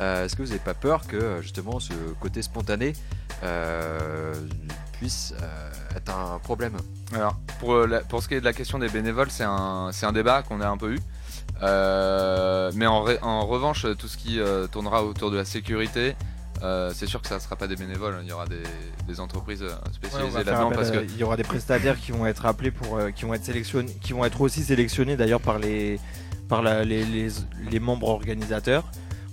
Est-ce 0.00 0.36
que 0.36 0.42
vous 0.42 0.48
n'avez 0.48 0.60
pas 0.60 0.74
peur 0.74 1.06
que 1.06 1.40
justement 1.40 1.80
ce 1.80 1.94
côté 2.20 2.42
spontané 2.42 2.92
puisse 4.98 5.34
être 5.96 6.14
un 6.14 6.38
problème? 6.40 6.76
Alors, 7.14 7.36
pour, 7.58 7.86
pour 8.08 8.22
ce 8.22 8.28
qui 8.28 8.34
est 8.34 8.40
de 8.40 8.44
la 8.44 8.52
question 8.52 8.78
des 8.78 8.88
bénévoles, 8.88 9.30
c'est 9.30 9.44
un, 9.44 9.90
un 10.02 10.12
débat 10.12 10.42
qu'on 10.42 10.60
a 10.60 10.68
un 10.68 10.76
peu 10.76 10.94
eu. 10.94 10.98
Euh, 11.62 12.70
mais 12.74 12.86
en, 12.86 13.46
revanche, 13.46 13.86
tout 13.98 14.08
ce 14.08 14.16
qui 14.16 14.40
euh, 14.40 14.66
tournera 14.66 15.04
autour 15.04 15.30
de 15.30 15.36
la 15.36 15.44
sécurité, 15.44 16.14
euh, 16.62 16.90
c'est 16.94 17.06
sûr 17.06 17.20
que 17.22 17.28
ça 17.28 17.36
ne 17.36 17.40
sera 17.40 17.56
pas 17.56 17.66
des 17.66 17.76
bénévoles. 17.76 18.18
Il 18.22 18.28
y 18.28 18.32
aura 18.32 18.46
des, 18.46 18.62
des 19.06 19.20
entreprises 19.20 19.62
Ouais, 19.62 19.68
spécialisées 19.92 20.44
là-dedans 20.44 20.70
parce 20.70 20.90
il 21.08 21.16
y 21.16 21.24
aura 21.24 21.36
des 21.36 21.42
prestataires 21.44 21.98
qui 21.98 22.12
vont 22.12 22.26
être 22.26 22.46
appelés 22.46 22.70
pour 22.70 22.96
euh, 22.98 23.10
qui 23.10 23.24
vont 23.24 23.34
être 23.34 23.44
sélectionnés 23.44 23.92
qui 24.00 24.12
vont 24.12 24.24
être 24.24 24.40
aussi 24.40 24.62
sélectionnés 24.62 25.16
d'ailleurs 25.16 25.40
par 25.40 25.58
les 25.58 25.98
par 26.48 26.62
la- 26.62 26.84
les, 26.84 27.04
les, 27.04 27.28
les 27.70 27.80
membres 27.80 28.08
organisateurs 28.08 28.84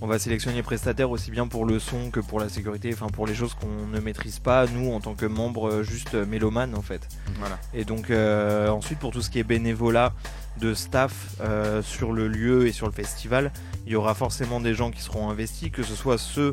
on 0.02 0.08
va 0.08 0.20
sélectionner 0.20 0.64
prestataires 0.64 1.12
aussi 1.12 1.32
bien 1.32 1.48
pour 1.48 1.66
le 1.66 1.80
son 1.80 2.10
que 2.10 2.20
pour 2.20 2.40
la 2.40 2.50
sécurité 2.50 2.92
enfin 2.94 3.08
pour 3.08 3.28
les 3.28 3.36
choses 3.36 3.54
qu'on 3.54 3.88
ne 3.88 4.00
maîtrise 4.00 4.40
pas 4.40 4.66
nous 4.68 4.92
en 4.92 5.00
tant 5.00 5.14
que 5.14 5.26
membres 5.26 5.70
euh, 5.70 5.84
juste 5.84 6.16
euh, 6.16 6.26
mélomanes 6.26 6.76
en 6.76 6.82
fait 6.82 7.08
voilà. 7.38 7.60
et 7.74 7.84
donc 7.84 8.10
euh, 8.10 8.70
ensuite 8.70 9.00
pour 9.00 9.12
tout 9.12 9.22
ce 9.22 9.30
qui 9.30 9.40
est 9.40 9.44
bénévolat 9.44 10.14
de 10.60 10.74
staff 10.74 11.36
euh, 11.42 11.82
sur 11.82 12.12
le 12.12 12.28
lieu 12.28 12.68
et 12.68 12.72
sur 12.72 12.86
le 12.86 12.92
festival, 12.92 13.52
il 13.86 13.94
y 13.94 13.96
aura 13.96 14.14
forcément 14.14 14.60
des 14.60 14.74
gens 14.74 14.92
qui 14.92 15.02
seront 15.02 15.30
investis, 15.30 15.72
que 15.72 15.84
ce 15.84 15.96
soit 15.96 16.18
ceux 16.18 16.52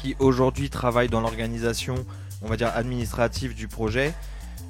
qui 0.00 0.14
aujourd'hui 0.18 0.70
travaillent 0.70 1.08
dans 1.08 1.20
l'organisation, 1.20 1.94
on 2.42 2.48
va 2.48 2.56
dire 2.56 2.70
administrative 2.74 3.54
du 3.54 3.66
projet, 3.66 4.12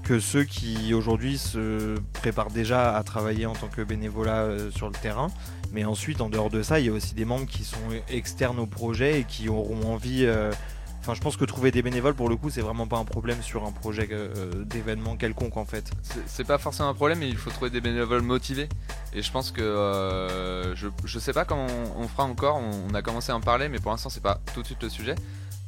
que 0.04 0.20
ceux 0.20 0.44
qui 0.44 0.94
aujourd'hui 0.94 1.38
se 1.38 1.96
préparent 2.12 2.50
déjà 2.50 2.96
à 2.96 3.02
travailler 3.02 3.46
en 3.46 3.54
tant 3.54 3.68
que 3.68 3.82
bénévolat 3.82 4.48
sur 4.70 4.86
le 4.86 4.94
terrain. 4.94 5.28
Mais 5.74 5.84
ensuite, 5.84 6.20
en 6.20 6.28
dehors 6.30 6.48
de 6.50 6.62
ça, 6.62 6.78
il 6.80 6.86
y 6.86 6.88
a 6.88 6.92
aussi 6.92 7.14
des 7.14 7.24
membres 7.24 7.46
qui 7.46 7.64
sont 7.64 7.76
externes 8.08 8.60
au 8.60 8.66
projet 8.66 9.20
et 9.20 9.24
qui 9.24 9.48
auront 9.48 9.92
envie. 9.92 10.24
euh, 10.24 10.52
Enfin, 11.00 11.12
je 11.12 11.20
pense 11.20 11.36
que 11.36 11.44
trouver 11.44 11.70
des 11.70 11.82
bénévoles, 11.82 12.14
pour 12.14 12.30
le 12.30 12.36
coup, 12.36 12.48
c'est 12.48 12.62
vraiment 12.62 12.86
pas 12.86 12.96
un 12.96 13.04
problème 13.04 13.42
sur 13.42 13.66
un 13.66 13.72
projet 13.72 14.08
euh, 14.10 14.64
d'événement 14.64 15.16
quelconque 15.16 15.58
en 15.58 15.66
fait. 15.66 15.90
C'est- 16.26 16.44
pas 16.44 16.56
forcément 16.56 16.88
un 16.88 16.94
problème, 16.94 17.18
mais 17.18 17.28
il 17.28 17.36
faut 17.36 17.50
trouver 17.50 17.68
des 17.70 17.82
bénévoles 17.82 18.22
motivés. 18.22 18.70
Et 19.12 19.20
je 19.20 19.30
pense 19.30 19.50
que 19.50 19.60
euh, 19.60 20.74
je, 20.74 20.88
je 21.04 21.18
sais 21.18 21.34
pas 21.34 21.44
comment 21.44 21.66
on, 21.98 22.04
on 22.04 22.08
fera 22.08 22.24
encore. 22.24 22.56
On, 22.56 22.90
on 22.90 22.94
a 22.94 23.02
commencé 23.02 23.32
à 23.32 23.36
en 23.36 23.40
parler, 23.42 23.68
mais 23.68 23.80
pour 23.80 23.90
l'instant 23.90 24.08
c'est 24.08 24.22
pas 24.22 24.40
tout 24.54 24.62
de 24.62 24.66
suite 24.66 24.82
le 24.82 24.88
sujet. 24.88 25.14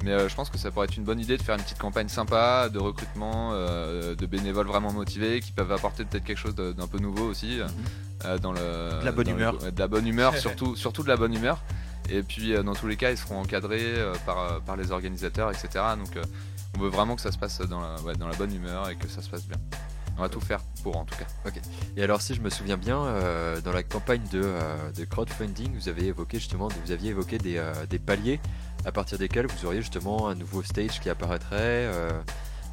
Mais 0.07 0.13
euh, 0.13 0.29
je 0.29 0.37
pense 0.37 0.51
que 0.51 0.57
ça 0.57 0.71
pourrait 0.71 0.85
être 0.87 0.97
une 0.97 1.03
bonne 1.03 1.19
idée 1.19 1.37
de 1.37 1.43
faire 1.43 1.57
une 1.57 1.63
petite 1.65 1.79
campagne 1.79 2.07
sympa 2.09 2.69
de 2.69 2.79
recrutement 2.79 3.51
euh, 3.55 4.15
de 4.15 4.25
bénévoles 4.27 4.69
vraiment 4.69 4.93
motivés 4.93 5.41
qui 5.41 5.51
peuvent 5.51 5.73
apporter 5.73 6.05
peut-être 6.05 6.23
quelque 6.23 6.39
chose 6.39 6.55
d'un 6.55 6.87
peu 6.87 6.99
nouveau 6.99 7.25
aussi 7.25 7.59
euh, 8.25 8.39
dans 8.39 8.53
le 8.53 8.61
De 9.01 9.05
la 9.05 9.11
bonne 9.11 9.27
le- 9.27 9.33
humeur. 9.33 9.59
de 9.59 9.79
la 9.81 9.89
bonne 9.89 10.07
humeur, 10.07 10.37
surtout 10.39 10.77
surtout 10.77 11.03
de 11.03 11.09
la 11.09 11.17
bonne 11.17 11.35
humeur. 11.35 11.61
Et 12.09 12.23
puis 12.23 12.55
dans 12.63 12.75
tous 12.75 12.87
les 12.87 12.97
cas, 12.97 13.11
ils 13.11 13.19
seront 13.19 13.41
encadrés 13.41 13.95
par 14.25 14.61
par 14.61 14.77
les 14.77 14.93
organisateurs, 14.93 15.51
etc. 15.51 15.85
Donc 15.99 16.17
on 16.77 16.81
veut 16.83 16.89
vraiment 16.89 17.17
que 17.17 17.23
ça 17.23 17.33
se 17.33 17.39
passe 17.39 17.61
dans 17.63 17.81
la 17.81 18.01
ouais, 18.03 18.15
dans 18.15 18.29
la 18.29 18.37
bonne 18.37 18.55
humeur 18.55 18.89
et 18.89 18.95
que 18.95 19.09
ça 19.09 19.23
se 19.23 19.29
passe 19.29 19.45
bien. 19.45 19.59
On 20.19 20.23
va 20.23 20.31
tout 20.31 20.41
faire 20.41 20.61
pour 20.83 20.97
en 20.97 21.05
tout 21.05 21.15
cas. 21.17 21.51
Et 21.95 22.03
alors, 22.03 22.23
si 22.23 22.35
je 22.35 22.41
me 22.41 22.49
souviens 22.49 22.79
bien, 22.79 22.99
euh, 23.05 23.61
dans 23.61 23.73
la 23.73 23.83
campagne 23.83 24.23
de, 24.33 24.41
euh, 24.43 24.91
de 24.93 25.05
crowdfunding, 25.05 25.75
vous 25.75 25.91
avez 25.91 26.07
évoqué 26.07 26.39
justement, 26.39 26.69
vous 26.69 26.91
aviez 26.91 27.11
évoqué 27.11 27.37
des, 27.37 27.59
euh, 27.59 27.85
des 27.85 27.99
paliers 27.99 28.41
à 28.85 28.93
partir 28.93 29.19
desquels 29.19 29.47
vous 29.47 29.67
auriez 29.67 29.81
justement 29.81 30.29
un 30.29 30.35
nouveau 30.35 30.63
stage 30.63 31.01
qui 31.01 31.11
apparaîtrait. 31.11 31.57
euh. 31.93 32.11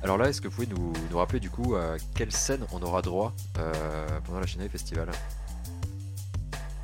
Alors 0.04 0.18
là, 0.18 0.28
est-ce 0.28 0.42
que 0.42 0.48
vous 0.50 0.56
pouvez 0.56 0.68
nous, 0.68 0.92
nous 1.10 1.18
rappeler 1.18 1.40
du 1.40 1.50
coup 1.50 1.76
à 1.76 1.96
quelle 2.16 2.32
scène 2.32 2.66
on 2.74 2.82
aura 2.82 3.02
droit 3.02 3.34
euh, 3.58 3.72
pendant 4.26 4.40
la 4.42 4.46
Chennai 4.46 4.68
Festival? 4.68 5.10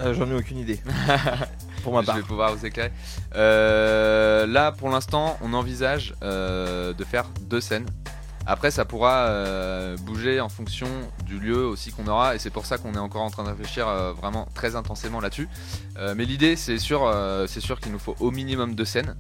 Euh, 0.01 0.13
J'en 0.13 0.29
ai 0.32 0.36
aucune 0.36 0.58
idée. 0.58 0.79
pour 1.84 1.93
ma 1.93 2.01
Je 2.01 2.05
part. 2.05 2.15
vais 2.15 2.21
pouvoir 2.23 2.55
vous 2.55 2.65
éclairer. 2.65 2.91
Euh, 3.36 4.47
là, 4.47 4.71
pour 4.71 4.89
l'instant, 4.89 5.38
on 5.41 5.53
envisage 5.53 6.15
euh, 6.23 6.93
de 6.93 7.03
faire 7.03 7.25
deux 7.41 7.60
scènes. 7.60 7.86
Après, 8.49 8.71
ça 8.71 8.83
pourra 8.83 9.27
euh, 9.27 9.95
bouger 9.97 10.41
en 10.41 10.49
fonction 10.49 10.88
du 11.23 11.39
lieu 11.39 11.67
aussi 11.67 11.91
qu'on 11.91 12.07
aura, 12.07 12.33
et 12.33 12.39
c'est 12.39 12.49
pour 12.49 12.65
ça 12.65 12.79
qu'on 12.79 12.95
est 12.95 12.99
encore 12.99 13.21
en 13.21 13.29
train 13.29 13.43
de 13.43 13.49
réfléchir 13.49 13.88
euh, 13.88 14.12
vraiment 14.12 14.47
très 14.55 14.75
intensément 14.75 15.19
là-dessus. 15.19 15.47
Euh, 15.99 16.15
mais 16.17 16.25
l'idée, 16.25 16.55
c'est 16.55 16.79
sûr, 16.79 17.13
c'est 17.47 17.59
sûr 17.59 17.79
qu'il 17.79 17.91
nous 17.91 17.99
faut 17.99 18.15
au 18.19 18.31
minimum 18.31 18.73
deux 18.73 18.85
scènes. 18.85 19.15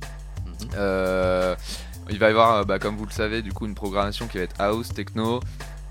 Mhm. 0.47 1.55
Il 2.09 2.17
va 2.17 2.25
y 2.25 2.31
avoir, 2.31 2.65
bah, 2.65 2.79
comme 2.79 2.97
vous 2.97 3.05
le 3.05 3.11
savez, 3.11 3.43
du 3.43 3.53
coup, 3.53 3.67
une 3.67 3.75
programmation 3.75 4.25
qui 4.25 4.39
va 4.39 4.45
être 4.45 4.59
house, 4.59 4.89
techno, 4.89 5.41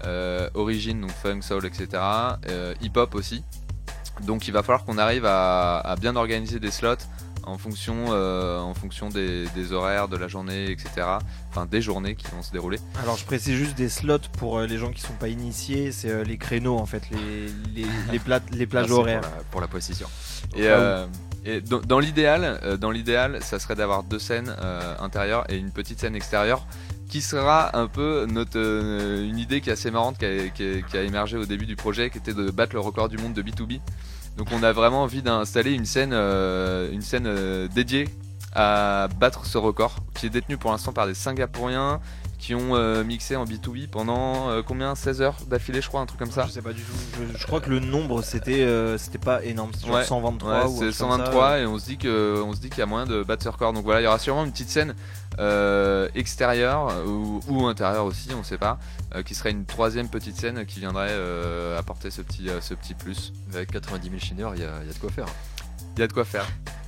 euh, 0.04 0.50
origin, 0.54 1.00
donc 1.00 1.12
funk, 1.12 1.42
soul, 1.42 1.64
etc. 1.64 2.02
hip-hop 2.80 3.14
aussi. 3.14 3.44
Donc 4.22 4.48
il 4.48 4.50
va 4.52 4.64
falloir 4.64 4.84
qu'on 4.84 4.98
arrive 4.98 5.24
à, 5.24 5.78
à 5.78 5.94
bien 5.94 6.16
organiser 6.16 6.58
des 6.58 6.72
slots 6.72 6.96
en 7.44 7.56
fonction, 7.58 8.06
euh, 8.10 8.58
en 8.60 8.74
fonction 8.74 9.08
des, 9.08 9.46
des 9.54 9.72
horaires 9.72 10.08
de 10.08 10.16
la 10.16 10.28
journée, 10.28 10.70
etc. 10.70 10.90
Enfin 11.50 11.66
des 11.66 11.80
journées 11.82 12.14
qui 12.14 12.26
vont 12.28 12.42
se 12.42 12.52
dérouler. 12.52 12.78
Alors 13.02 13.16
je 13.16 13.24
précise 13.24 13.56
juste 13.56 13.76
des 13.76 13.88
slots 13.88 14.18
pour 14.38 14.58
euh, 14.58 14.66
les 14.66 14.78
gens 14.78 14.90
qui 14.90 15.00
sont 15.00 15.14
pas 15.14 15.28
initiés, 15.28 15.92
c'est 15.92 16.10
euh, 16.10 16.24
les 16.24 16.36
créneaux 16.36 16.76
en 16.78 16.86
fait, 16.86 17.02
les, 17.10 17.46
les, 17.74 17.86
les, 18.12 18.18
pla- 18.18 18.40
les 18.52 18.66
plages 18.66 18.90
horaires. 18.90 19.20
Pour 19.22 19.30
la, 19.36 19.44
pour 19.50 19.60
la 19.62 19.68
précision. 19.68 20.08
Et, 21.44 21.60
dans, 21.62 21.80
dans 21.80 21.98
l'idéal, 22.00 22.60
dans 22.78 22.90
l'idéal, 22.90 23.38
ça 23.42 23.58
serait 23.58 23.76
d'avoir 23.76 24.02
deux 24.02 24.18
scènes 24.18 24.54
intérieures 25.00 25.44
et 25.50 25.56
une 25.56 25.70
petite 25.70 25.98
scène 26.00 26.14
extérieure, 26.16 26.66
qui 27.08 27.22
sera 27.22 27.74
un 27.78 27.86
peu 27.86 28.26
notre 28.28 28.58
une 29.24 29.38
idée 29.38 29.62
qui 29.62 29.70
est 29.70 29.72
assez 29.72 29.90
marrante, 29.90 30.18
qui 30.18 30.26
a, 30.26 30.48
qui 30.48 30.62
a- 30.62 30.82
qui 30.82 30.96
a 30.98 31.02
émergé 31.02 31.38
au 31.38 31.46
début 31.46 31.64
du 31.64 31.76
projet, 31.76 32.10
qui 32.10 32.18
était 32.18 32.34
de 32.34 32.50
battre 32.50 32.74
le 32.74 32.80
record 32.80 33.08
du 33.08 33.16
monde 33.16 33.32
de 33.32 33.42
B2B. 33.42 33.80
Donc 34.38 34.48
on 34.52 34.62
a 34.62 34.72
vraiment 34.72 35.02
envie 35.02 35.20
d'installer 35.20 35.72
une 35.72 35.84
scène, 35.84 36.12
euh, 36.12 36.90
une 36.92 37.02
scène 37.02 37.26
euh, 37.26 37.66
dédiée 37.68 38.08
à 38.54 39.08
battre 39.18 39.44
ce 39.46 39.58
record, 39.58 39.96
qui 40.14 40.26
est 40.26 40.30
détenu 40.30 40.56
pour 40.56 40.70
l'instant 40.70 40.92
par 40.92 41.06
des 41.08 41.14
Singapouriens 41.14 42.00
qui 42.38 42.54
ont 42.54 42.76
euh, 42.76 43.02
mixé 43.02 43.34
en 43.34 43.44
B2B 43.44 43.88
pendant 43.88 44.62
combien? 44.62 44.94
16 44.94 45.22
heures 45.22 45.36
d'affilée, 45.48 45.80
je 45.82 45.88
crois, 45.88 46.00
un 46.00 46.06
truc 46.06 46.20
comme 46.20 46.30
ça. 46.30 46.44
Je 46.46 46.52
sais 46.52 46.62
pas 46.62 46.72
du 46.72 46.82
tout. 46.82 46.92
Je, 47.32 47.36
je 47.36 47.46
crois 47.48 47.60
que 47.60 47.68
le 47.68 47.80
nombre 47.80 48.22
c'était 48.22 48.64
c'était 48.96 49.18
pas 49.18 49.42
énorme, 49.44 49.72
c'était 49.76 49.90
Ouais. 49.90 50.04
123 50.04 50.50
Ouais, 50.50 50.56
ou 50.56 50.66
un 50.66 50.68
c'est 50.68 50.76
truc 50.76 50.98
comme 50.98 51.10
123 51.18 51.48
ça. 51.48 51.58
et 51.60 51.66
on 51.66 51.78
se 51.78 51.84
dit 51.86 51.98
que 51.98 52.40
on 52.46 52.52
se 52.54 52.60
dit 52.60 52.68
qu'il 52.70 52.78
y 52.78 52.82
a 52.82 52.86
moyen 52.86 53.06
de 53.06 53.24
battre 53.24 53.42
ce 53.42 53.48
record. 53.48 53.72
Donc 53.72 53.82
voilà, 53.84 54.00
il 54.00 54.04
y 54.04 54.06
aura 54.06 54.20
sûrement 54.20 54.44
une 54.44 54.52
petite 54.52 54.70
scène 54.70 54.94
euh, 55.38 56.08
extérieure 56.14 56.88
euh, 56.90 57.04
ou, 57.06 57.40
ou 57.48 57.66
intérieure 57.66 58.04
aussi, 58.04 58.30
on 58.34 58.42
sait 58.42 58.58
pas, 58.58 58.78
euh, 59.14 59.22
qui 59.22 59.34
serait 59.34 59.50
une 59.50 59.64
troisième 59.64 60.08
petite 60.08 60.36
scène 60.36 60.66
qui 60.66 60.80
viendrait 60.80 61.10
euh, 61.10 61.78
apporter 61.78 62.10
ce 62.10 62.22
petit 62.22 62.48
ce 62.60 62.74
petit 62.74 62.94
plus. 62.94 63.32
Avec 63.54 63.70
90 63.70 64.08
000 64.08 64.20
chineurs, 64.20 64.54
il 64.54 64.62
y, 64.62 64.64
a 64.64 64.80
il 64.82 64.86
y 64.86 64.90
a 64.90 64.92
de 64.92 64.98
quoi 64.98 65.10
faire. 65.10 65.26
Il 65.96 66.00
y 66.00 66.02
a 66.02 66.06
de 66.06 66.12
quoi 66.12 66.24
faire. 66.24 66.46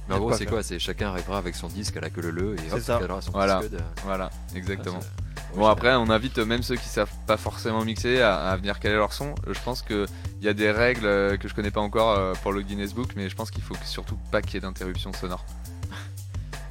Mais 0.09 0.15
en 0.15 0.19
gros, 0.19 0.29
quoi 0.29 0.37
c'est 0.37 0.47
quoi? 0.47 0.63
C'est 0.63 0.79
chacun 0.79 1.09
arrivera 1.11 1.39
avec 1.39 1.55
son 1.55 1.69
disque 1.69 1.97
à 1.97 2.01
la 2.01 2.11
queue 2.11 2.23
leu 2.23 2.31
leu 2.31 2.57
et 2.57 2.73
hop, 2.73 2.81
ça. 2.81 3.01
son 3.21 3.31
Voilà. 3.33 3.61
disque 3.61 3.73
de- 3.73 3.79
Voilà, 4.05 4.31
exactement. 4.55 4.99
Ah, 5.01 5.23
Bon 5.57 5.67
après 5.67 5.95
on 5.95 6.09
invite 6.11 6.39
même 6.39 6.63
ceux 6.63 6.77
qui 6.77 6.89
savent 6.89 7.11
pas 7.27 7.37
forcément 7.37 7.85
mixer 7.85 8.21
à, 8.21 8.55
venir 8.57 8.79
caler 8.79 8.95
leur 8.95 9.13
son. 9.13 9.35
Je 9.49 9.59
pense 9.65 9.83
qu'il 9.83 10.07
y 10.43 10.49
a 10.49 10.53
des 10.53 10.71
règles 10.71 11.39
que 11.39 11.49
je 11.49 11.55
connais 11.55 11.73
pas 11.73 11.81
encore 11.81 12.37
pour 12.39 12.53
le 12.53 12.63
Guinness 12.63 12.95
Book, 12.95 13.11
mais 13.17 13.29
je 13.29 13.35
pense 13.35 13.51
qu'il 13.51 13.63
faut 13.63 13.75
surtout 13.85 14.17
pas 14.31 14.43
qu'il 14.43 14.55
y 14.55 14.57
ait 14.59 14.61
d'interruption 14.61 15.13
sonore. 15.13 15.45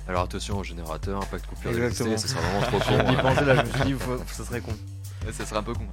Alors 0.10 0.24
attention 0.24 0.58
au 0.58 0.64
générateur, 0.64 1.24
pas 1.28 1.38
de 1.38 1.46
coupure 1.46 1.72
d'électricité, 1.72 2.18
ça 2.18 2.28
sera 2.28 2.42
vraiment 2.42 2.62
trop 2.62 2.80
con. 2.80 3.08
J'y 3.08 3.16
hein. 3.16 3.20
pensais 3.22 3.46
là, 3.46 3.56
je 3.58 3.62
me 3.62 3.72
suis 3.72 3.94
dit, 3.94 4.04
ça 4.26 4.44
serait 4.44 4.60
con. 4.60 4.74
ça 5.32 5.46
serait 5.46 5.60
un 5.60 5.64
peu 5.64 5.74
con. 5.74 5.86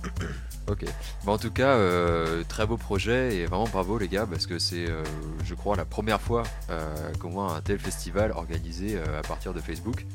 ok. 0.68 0.87
Bon, 1.26 1.33
en 1.33 1.38
tout 1.38 1.50
cas, 1.50 1.74
euh, 1.74 2.42
très 2.48 2.66
beau 2.66 2.79
projet 2.79 3.37
et 3.37 3.44
vraiment 3.44 3.66
bravo 3.66 3.98
les 3.98 4.09
gars 4.09 4.24
parce 4.24 4.46
que 4.46 4.59
c'est, 4.59 4.87
je 5.44 5.55
crois, 5.55 5.76
la 5.76 5.85
première 5.85 6.22
fois 6.22 6.44
qu'on 7.20 7.29
voit 7.29 7.52
un 7.52 7.61
tel 7.61 7.79
festival 7.79 8.33
organisé 8.33 8.98
à 8.98 9.20
partir 9.20 9.52
de 9.52 9.61
Facebook 9.61 10.07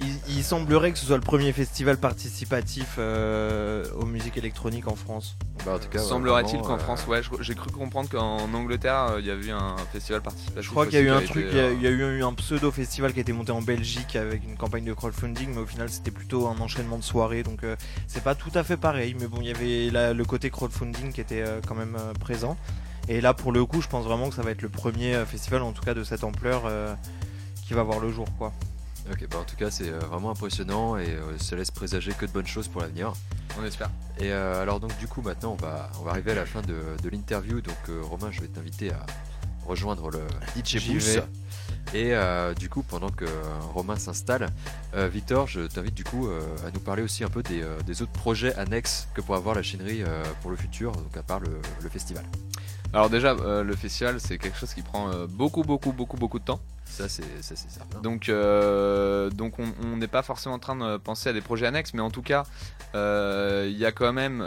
il, 0.00 0.42
semblerait 0.42 0.92
que 0.92 0.98
ce 0.98 1.06
soit 1.06 1.16
le 1.16 1.22
premier 1.22 1.52
festival 1.52 1.96
participatif 1.96 2.96
euh, 2.98 3.84
aux 3.98 4.06
musiques 4.06 4.36
électroniques 4.36 4.88
en 4.88 4.96
France. 4.96 5.36
Bah, 5.64 5.74
en 5.74 5.78
tout 5.78 5.88
cas, 5.88 5.98
Semblerait-il 5.98 6.60
qu'en 6.60 6.74
euh, 6.74 6.78
France, 6.78 7.06
ouais, 7.06 7.20
j'ai 7.40 7.54
cru 7.54 7.70
comprendre 7.70 8.08
qu'en 8.08 8.52
Angleterre, 8.52 9.12
euh, 9.12 9.20
il 9.20 9.26
y 9.26 9.30
avait 9.30 9.46
eu 9.46 9.50
un 9.52 9.76
festival 9.92 10.22
participatif. 10.22 10.62
Je 10.62 10.70
crois 10.70 10.86
qu'il 10.86 10.94
y 10.94 10.98
a 10.98 11.04
eu 11.04 11.10
un 11.10 11.22
truc, 11.22 11.46
il 11.50 11.82
y, 11.82 11.86
a 11.86 11.90
eu 11.90 12.22
un 12.22 12.34
pseudo 12.34 12.70
festival 12.70 13.12
qui 13.12 13.20
a 13.20 13.22
été 13.22 13.32
monté 13.32 13.52
en 13.52 13.62
Belgique 13.62 14.16
avec 14.16 14.44
une 14.44 14.56
campagne 14.56 14.84
de 14.84 14.92
crowdfunding, 14.92 15.50
mais 15.54 15.60
au 15.60 15.66
final 15.66 15.88
c'était 15.88 16.10
plutôt 16.10 16.48
un 16.48 16.58
enchaînement 16.60 16.98
de 16.98 17.04
soirées, 17.04 17.42
donc 17.42 17.60
c'est 18.06 18.22
pas 18.22 18.34
tout 18.34 18.52
à 18.54 18.62
fait 18.62 18.76
pareil. 18.76 19.16
Mais 19.18 19.26
bon, 19.26 19.38
il 19.40 19.46
y 19.46 19.50
avait 19.50 20.12
le 20.12 20.24
côté 20.24 20.50
crowdfunding 20.50 21.12
qui 21.12 21.20
était 21.20 21.44
quand 21.66 21.74
même 21.74 21.96
présent. 22.20 22.56
Et 23.08 23.20
là, 23.20 23.34
pour 23.34 23.52
le 23.52 23.64
coup, 23.66 23.82
je 23.82 23.88
pense 23.88 24.04
vraiment 24.04 24.30
que 24.30 24.34
ça 24.34 24.42
va 24.42 24.50
être 24.50 24.62
le 24.62 24.70
premier 24.70 25.24
festival, 25.26 25.62
en 25.62 25.72
tout 25.72 25.82
cas 25.82 25.94
de 25.94 26.04
cette 26.04 26.24
ampleur, 26.24 26.62
qui 27.66 27.74
va 27.74 27.82
voir 27.82 28.00
le 28.00 28.10
jour, 28.10 28.26
quoi. 28.38 28.52
Ok, 29.10 29.28
bah 29.30 29.38
en 29.38 29.44
tout 29.44 29.56
cas 29.56 29.70
c'est 29.70 29.90
euh, 29.90 29.98
vraiment 29.98 30.30
impressionnant 30.30 30.96
et 30.96 31.08
euh, 31.08 31.36
ça 31.38 31.56
laisse 31.56 31.70
présager 31.70 32.12
que 32.12 32.24
de 32.24 32.30
bonnes 32.30 32.46
choses 32.46 32.68
pour 32.68 32.80
l'avenir. 32.80 33.12
On 33.60 33.64
espère. 33.64 33.90
Et 34.18 34.32
euh, 34.32 34.62
alors 34.62 34.80
donc 34.80 34.96
du 34.98 35.06
coup 35.06 35.20
maintenant 35.20 35.52
on 35.52 35.62
va, 35.62 35.90
on 36.00 36.04
va 36.04 36.12
arriver 36.12 36.32
à 36.32 36.36
la 36.36 36.46
fin 36.46 36.62
de, 36.62 36.76
l'interview. 37.10 37.60
Donc 37.60 37.76
Romain 38.02 38.30
je 38.30 38.40
vais 38.40 38.48
t'inviter 38.48 38.92
à 38.92 39.04
rejoindre 39.66 40.10
le 40.10 40.20
DJ 40.56 40.88
Boost. 40.88 41.22
Et 41.92 42.14
du 42.58 42.68
coup 42.68 42.82
pendant 42.82 43.10
que 43.10 43.26
Romain 43.74 43.96
s'installe, 43.96 44.48
Victor 44.94 45.46
je 45.46 45.60
t'invite 45.60 45.94
du 45.94 46.02
coup 46.02 46.28
à 46.66 46.70
nous 46.72 46.80
parler 46.80 47.02
aussi 47.02 47.22
un 47.24 47.28
peu 47.28 47.42
des, 47.42 47.62
autres 48.02 48.12
projets 48.12 48.54
annexes 48.56 49.06
que 49.14 49.20
pourra 49.20 49.38
avoir 49.38 49.54
la 49.54 49.62
chinerie 49.62 50.02
pour 50.40 50.50
le 50.50 50.56
futur, 50.56 50.92
donc 50.92 51.16
à 51.16 51.22
part 51.22 51.40
le 51.40 51.88
festival. 51.88 52.24
Alors 52.92 53.10
déjà, 53.10 53.34
le 53.34 53.76
festival, 53.76 54.18
c'est 54.18 54.38
quelque 54.38 54.58
chose 54.58 54.74
qui 54.74 54.82
prend 54.82 55.10
beaucoup, 55.28 55.62
beaucoup, 55.62 55.92
beaucoup, 55.92 56.16
beaucoup 56.16 56.38
de 56.38 56.44
temps. 56.44 56.60
Ça, 56.84 57.08
c'est 57.08 57.24
certain. 57.42 58.00
Donc, 58.00 58.28
euh, 58.28 59.30
donc 59.30 59.54
on 59.58 59.96
n'est 59.96 60.08
pas 60.08 60.22
forcément 60.22 60.54
en 60.54 60.58
train 60.58 60.76
de 60.76 60.96
penser 60.96 61.28
à 61.28 61.32
des 61.32 61.40
projets 61.40 61.66
annexes, 61.66 61.92
mais 61.94 62.02
en 62.02 62.10
tout 62.10 62.22
cas, 62.22 62.44
il 62.94 63.76
y 63.76 63.84
a 63.84 63.92
quand 63.92 64.12
même 64.12 64.46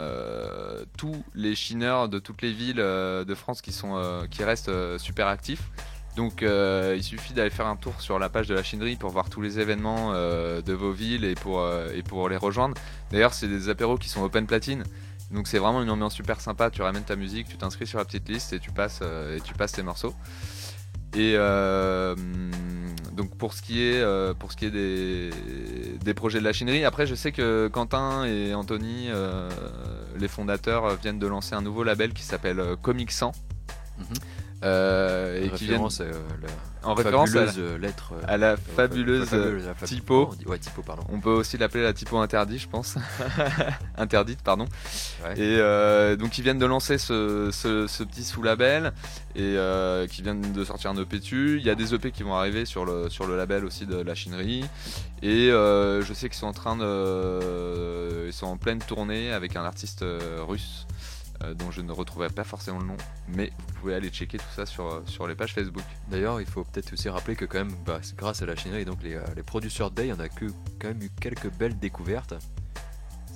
tous 0.96 1.24
les 1.34 1.54
chineurs 1.54 2.08
de 2.08 2.18
toutes 2.18 2.42
les 2.42 2.52
villes 2.52 2.76
de 2.76 3.34
France 3.34 3.60
qui, 3.60 3.72
sont, 3.72 4.26
qui 4.30 4.44
restent 4.44 4.98
super 4.98 5.26
actifs. 5.26 5.62
Donc 6.16 6.42
il 6.42 7.02
suffit 7.02 7.34
d'aller 7.34 7.50
faire 7.50 7.66
un 7.66 7.76
tour 7.76 8.00
sur 8.00 8.18
la 8.18 8.28
page 8.28 8.48
de 8.48 8.54
la 8.54 8.62
chinerie 8.62 8.96
pour 8.96 9.10
voir 9.10 9.28
tous 9.28 9.42
les 9.42 9.60
événements 9.60 10.12
de 10.12 10.72
vos 10.72 10.92
villes 10.92 11.24
et 11.24 11.34
pour, 11.34 11.68
et 11.94 12.02
pour 12.02 12.28
les 12.28 12.36
rejoindre. 12.36 12.76
D'ailleurs, 13.10 13.34
c'est 13.34 13.48
des 13.48 13.68
apéros 13.68 13.98
qui 13.98 14.08
sont 14.08 14.22
open 14.22 14.46
platine. 14.46 14.84
Donc 15.30 15.46
c'est 15.46 15.58
vraiment 15.58 15.82
une 15.82 15.90
ambiance 15.90 16.14
super 16.14 16.40
sympa. 16.40 16.70
Tu 16.70 16.82
ramènes 16.82 17.04
ta 17.04 17.16
musique, 17.16 17.48
tu 17.48 17.56
t'inscris 17.56 17.86
sur 17.86 17.98
la 17.98 18.04
petite 18.04 18.28
liste 18.28 18.52
et 18.52 18.60
tu 18.60 18.70
passes, 18.70 19.00
euh, 19.02 19.36
et 19.36 19.40
tu 19.40 19.52
passes 19.54 19.72
tes 19.72 19.82
morceaux. 19.82 20.14
Et 21.14 21.34
euh, 21.36 22.14
donc 23.12 23.34
pour 23.36 23.54
ce 23.54 23.62
qui 23.62 23.82
est, 23.82 24.00
euh, 24.00 24.34
pour 24.34 24.52
ce 24.52 24.56
qui 24.56 24.66
est 24.66 24.70
des, 24.70 25.30
des, 26.04 26.14
projets 26.14 26.38
de 26.38 26.44
la 26.44 26.52
chinerie, 26.52 26.84
après 26.84 27.06
je 27.06 27.14
sais 27.14 27.32
que 27.32 27.68
Quentin 27.72 28.24
et 28.24 28.54
Anthony, 28.54 29.08
les 30.18 30.28
fondateurs, 30.28 30.96
viennent 30.96 31.18
de 31.18 31.26
lancer 31.26 31.54
un 31.54 31.62
nouveau 31.62 31.82
label 31.82 32.12
qui 32.12 32.22
s'appelle 32.22 32.62
Comic 32.82 33.10
100. 33.10 33.32
Euh, 34.64 35.44
et 35.44 35.50
qui 35.50 35.66
viennent 35.66 35.86
euh, 36.00 36.12
en 36.82 36.94
référence 36.94 37.36
à 37.36 37.44
la, 37.44 37.78
lettre 37.78 38.12
à 38.26 38.36
la 38.36 38.56
fabuleuse, 38.56 39.30
typo. 39.84 40.30
Ouais, 40.46 40.58
typo 40.58 40.82
pardon. 40.82 41.04
On 41.10 41.20
peut 41.20 41.30
aussi 41.30 41.58
l'appeler 41.58 41.84
la 41.84 41.92
typo 41.92 42.18
interdite, 42.18 42.62
je 42.62 42.68
pense. 42.68 42.96
Interdite, 43.98 44.42
pardon. 44.42 44.64
Et 45.36 45.58
euh, 45.58 46.16
donc 46.16 46.38
ils 46.38 46.42
viennent 46.42 46.58
de 46.58 46.66
lancer 46.66 46.98
ce, 46.98 47.50
ce, 47.52 48.02
petit 48.02 48.24
sous-label 48.24 48.92
et 49.36 49.56
qui 50.10 50.22
viennent 50.22 50.52
de 50.52 50.64
sortir 50.64 50.90
un 50.90 50.96
EP 50.96 51.20
dessus. 51.20 51.58
Il 51.60 51.66
y 51.66 51.70
a 51.70 51.76
des 51.76 51.94
EP 51.94 52.10
qui 52.10 52.24
vont 52.24 52.34
arriver 52.34 52.64
sur 52.64 52.84
le 52.84 53.08
sur 53.10 53.26
le 53.26 53.36
label 53.36 53.64
aussi 53.64 53.86
de 53.86 53.96
la 53.96 54.16
chinerie. 54.16 54.64
Et 55.22 55.50
je 55.50 56.12
sais 56.14 56.28
qu'ils 56.28 56.38
sont 56.38 56.48
en 56.48 56.52
train 56.52 56.76
de, 56.76 58.26
ils 58.26 58.32
sont 58.32 58.46
en 58.46 58.56
pleine 58.56 58.80
tournée 58.80 59.30
avec 59.32 59.54
un 59.54 59.64
artiste 59.64 60.04
russe. 60.48 60.86
Euh, 61.44 61.54
dont 61.54 61.70
je 61.70 61.82
ne 61.82 61.92
retrouvais 61.92 62.30
pas 62.30 62.42
forcément 62.42 62.80
le 62.80 62.86
nom, 62.86 62.96
mais 63.28 63.52
vous 63.68 63.74
pouvez 63.74 63.94
aller 63.94 64.08
checker 64.08 64.38
tout 64.38 64.52
ça 64.56 64.66
sur, 64.66 64.86
euh, 64.88 65.02
sur 65.06 65.28
les 65.28 65.36
pages 65.36 65.54
Facebook. 65.54 65.84
D'ailleurs, 66.10 66.40
il 66.40 66.46
faut 66.48 66.64
peut-être 66.64 66.92
aussi 66.92 67.08
rappeler 67.08 67.36
que 67.36 67.44
quand 67.44 67.58
même, 67.58 67.72
bah, 67.86 68.00
grâce 68.16 68.42
à 68.42 68.46
la 68.46 68.56
chinerie 68.56 68.80
et 68.80 68.84
donc 68.84 69.04
les, 69.04 69.14
euh, 69.14 69.22
les 69.36 69.44
producteurs 69.44 69.92
Day, 69.92 70.12
on 70.12 70.18
a 70.18 70.28
que, 70.28 70.46
quand 70.80 70.88
même 70.88 71.00
eu 71.00 71.10
quelques 71.20 71.52
belles 71.52 71.78
découvertes 71.78 72.34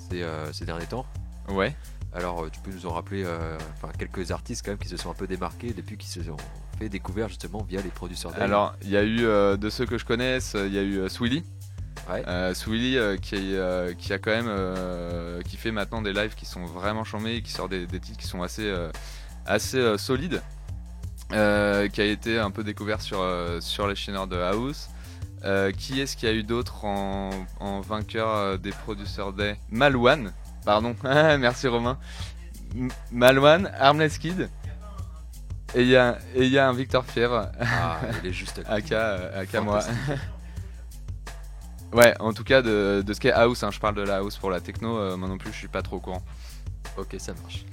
ces, 0.09 0.25
ces 0.51 0.65
derniers 0.65 0.85
temps. 0.85 1.05
Ouais. 1.47 1.73
Alors, 2.13 2.51
tu 2.51 2.59
peux 2.59 2.71
nous 2.71 2.85
en 2.85 2.93
rappeler 2.93 3.25
quelques 3.97 4.31
artistes 4.31 4.63
quand 4.65 4.71
même 4.71 4.77
qui 4.77 4.89
se 4.89 4.97
sont 4.97 5.09
un 5.09 5.15
peu 5.15 5.25
démarqués 5.25 5.71
depuis 5.73 5.97
qu'ils 5.97 6.11
se 6.11 6.21
sont 6.23 6.37
fait 6.77 6.89
découvrir 6.89 7.29
justement 7.29 7.63
via 7.63 7.81
les 7.81 7.89
producteurs 7.89 8.33
Day. 8.33 8.41
Alors, 8.41 8.75
il 8.83 8.89
y 8.89 8.97
a 8.97 9.03
eu, 9.03 9.21
de 9.57 9.69
ceux 9.69 9.85
que 9.85 9.97
je 9.97 10.05
connaisse, 10.05 10.55
il 10.55 10.73
y 10.73 10.77
a 10.77 10.83
eu 10.83 11.09
Swilly 11.09 11.43
Ouais. 12.09 12.23
Euh, 12.27 12.53
euh, 12.67 13.17
qui, 13.17 13.35
euh, 13.55 13.93
qui 13.93 14.13
a 14.13 14.19
quand 14.19 14.31
même 14.31 14.47
euh, 14.49 15.41
qui 15.41 15.55
fait 15.57 15.71
maintenant 15.71 16.01
des 16.01 16.11
lives 16.11 16.35
qui 16.35 16.45
sont 16.45 16.65
vraiment 16.65 17.03
chambés, 17.03 17.41
qui 17.41 17.51
sort 17.51 17.69
des, 17.69 17.87
titres 17.87 18.17
qui 18.17 18.27
sont 18.27 18.41
assez 18.41 18.73
assez 19.45 19.97
solides, 19.97 20.41
qui 21.29 21.35
a 21.35 22.05
été 22.05 22.39
un 22.39 22.51
peu 22.51 22.63
découvert 22.63 23.01
sur 23.01 23.23
sur 23.61 23.87
les 23.87 23.95
chaîneurs 23.95 24.27
de 24.27 24.37
House. 24.37 24.89
qui 25.77 26.01
est-ce 26.01 26.17
qu'il 26.17 26.27
y 26.27 26.31
a 26.31 26.35
eu 26.35 26.43
d'autres 26.43 26.85
en, 26.85 27.81
vainqueur 27.81 28.59
des 28.59 28.71
producers 28.71 29.31
des 29.33 29.55
Malouane, 29.69 30.33
pardon, 30.65 30.95
merci 31.03 31.67
Romain. 31.67 31.97
Malouane, 33.11 33.71
Armless 33.79 34.17
Kid. 34.17 34.49
Et 35.75 35.81
il 35.81 35.87
y, 35.87 35.95
a, 35.95 36.19
y 36.35 36.57
a 36.59 36.67
un 36.67 36.73
Victor 36.73 37.03
Fièvre. 37.03 37.49
Ah, 37.59 37.99
il 38.21 38.29
est 38.29 38.33
juste 38.33 38.61
à, 38.67 38.75
à, 38.75 39.61
moi. 39.61 39.79
Ouais, 41.93 42.15
en 42.19 42.33
tout 42.33 42.43
cas 42.43 42.61
de, 42.61 43.03
ce 43.07 43.19
qui 43.19 43.27
est 43.27 43.31
house, 43.31 43.63
hein, 43.63 43.71
je 43.71 43.79
parle 43.79 43.95
de 43.95 44.01
la 44.01 44.17
house 44.17 44.37
pour 44.37 44.49
la 44.49 44.59
techno, 44.59 44.97
euh, 44.97 45.15
moi 45.15 45.27
non 45.27 45.37
plus 45.37 45.51
je 45.51 45.57
suis 45.57 45.67
pas 45.67 45.81
trop 45.81 45.97
au 45.97 45.99
courant. 45.99 46.23
Ok, 46.97 47.15
ça 47.19 47.33
marche. 47.41 47.65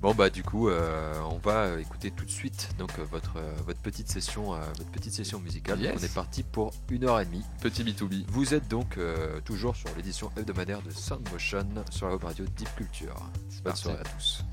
Bon 0.00 0.14
bah 0.14 0.30
du 0.30 0.44
coup, 0.44 0.68
euh, 0.68 1.14
on 1.30 1.38
va 1.38 1.80
écouter 1.80 2.12
tout 2.12 2.24
de 2.24 2.30
suite 2.30 2.70
donc 2.78 2.90
euh, 2.98 3.04
votre 3.10 3.34
votre 3.66 3.80
petite 3.80 4.08
session 4.08 4.50
votre 4.76 4.90
petite 4.92 5.12
session 5.12 5.40
musicale. 5.40 5.78
on 5.80 5.98
est 5.98 6.14
parti 6.14 6.44
pour 6.44 6.72
une 6.90 7.04
heure 7.04 7.20
et 7.20 7.24
demie. 7.24 7.44
Petit 7.60 7.82
B2B. 7.82 8.24
Vous 8.28 8.54
êtes 8.54 8.68
donc 8.68 8.98
toujours 9.44 9.76
sur 9.76 9.88
l'édition 9.96 10.30
hebdomadaire 10.36 10.82
de 10.82 10.90
Soundmotion 10.90 11.66
sur 11.90 12.06
la 12.06 12.12
web 12.14 12.24
radio 12.24 12.44
Deep 12.56 12.74
Culture. 12.76 13.16
Bonne 13.64 13.76
soirée 13.76 13.98
à 14.00 14.04
tous. 14.04 14.44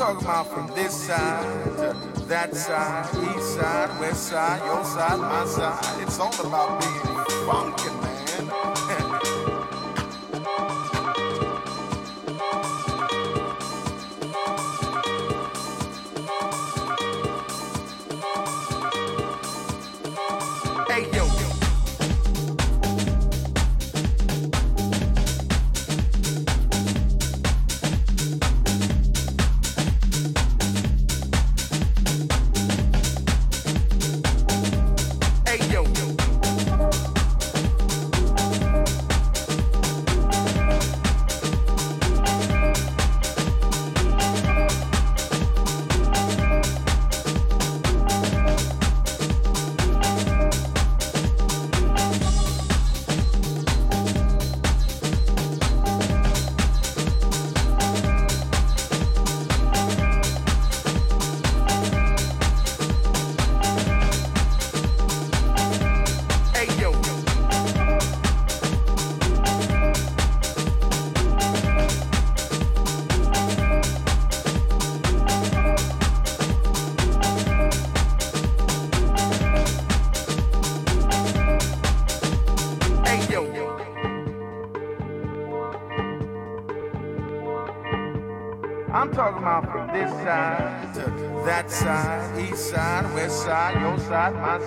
talking 0.00 0.24
about 0.24 0.46
from 0.50 0.66
this 0.68 0.94
side 0.94 1.44
to 2.14 2.20
that 2.24 2.54
side, 2.54 3.04
east 3.36 3.54
side, 3.54 4.00
west 4.00 4.28
side, 4.28 4.64
your 4.64 4.82
side, 4.82 5.18
my 5.20 5.44
side. 5.44 6.02
It's 6.02 6.18
all 6.18 6.32
about 6.40 6.80
being 6.80 7.46
funky. 7.46 7.89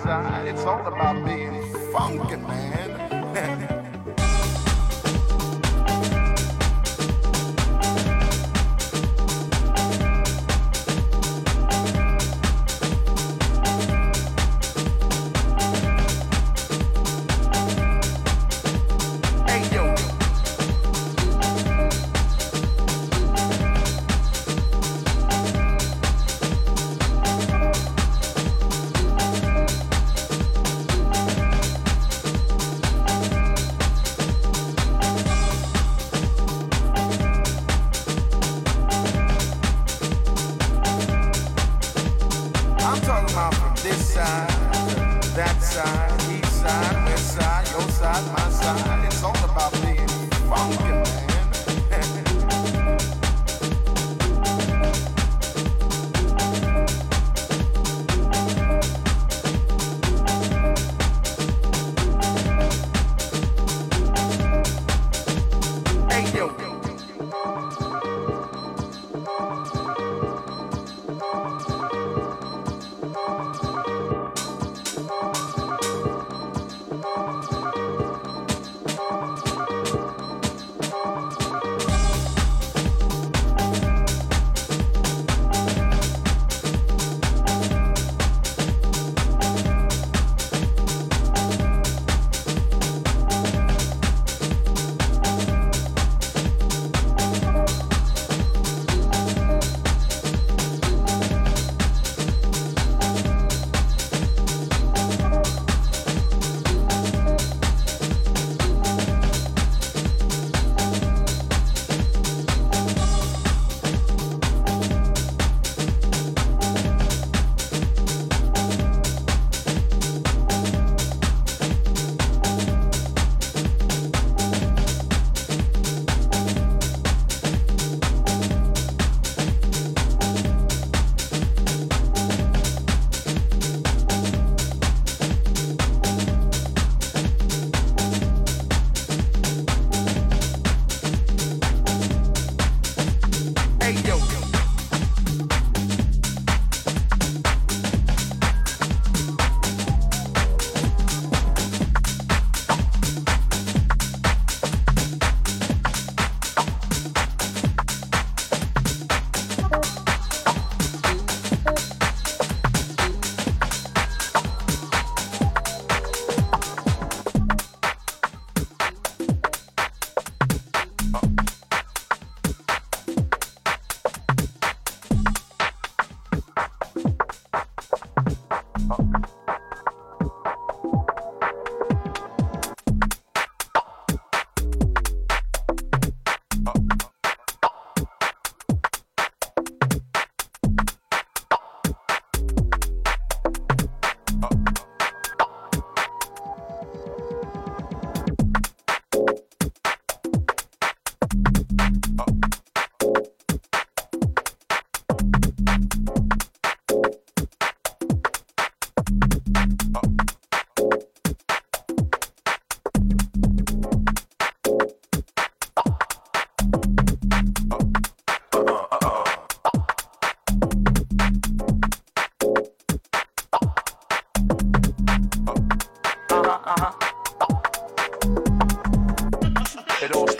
It's 0.06 0.64
all 0.66 0.86
about 0.86 1.24
being 1.24 1.62
funky, 1.90 2.36
man. 2.36 3.80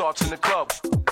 starts 0.04 0.20
in 0.20 0.28
the 0.28 0.36
club. 0.36 1.03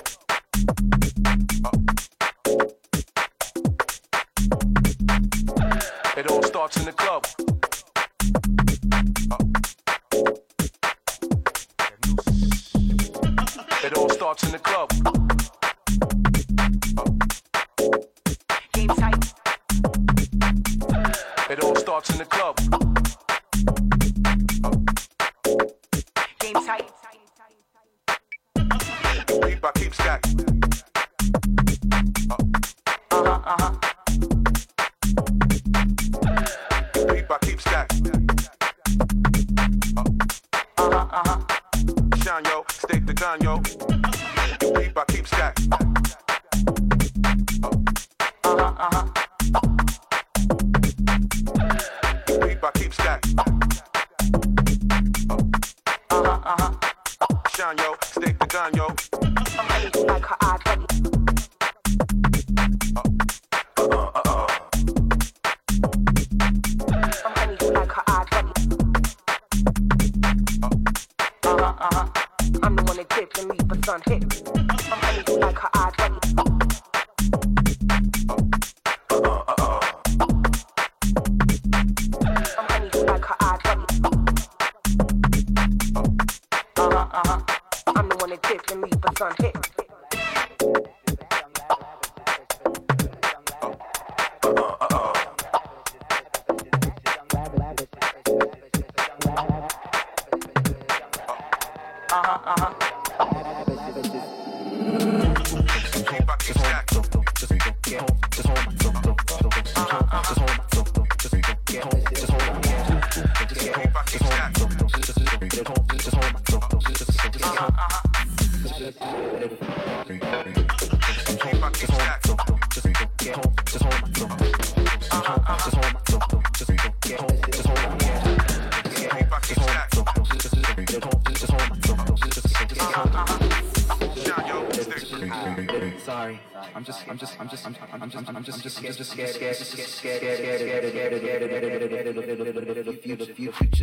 Future, 143.53 143.82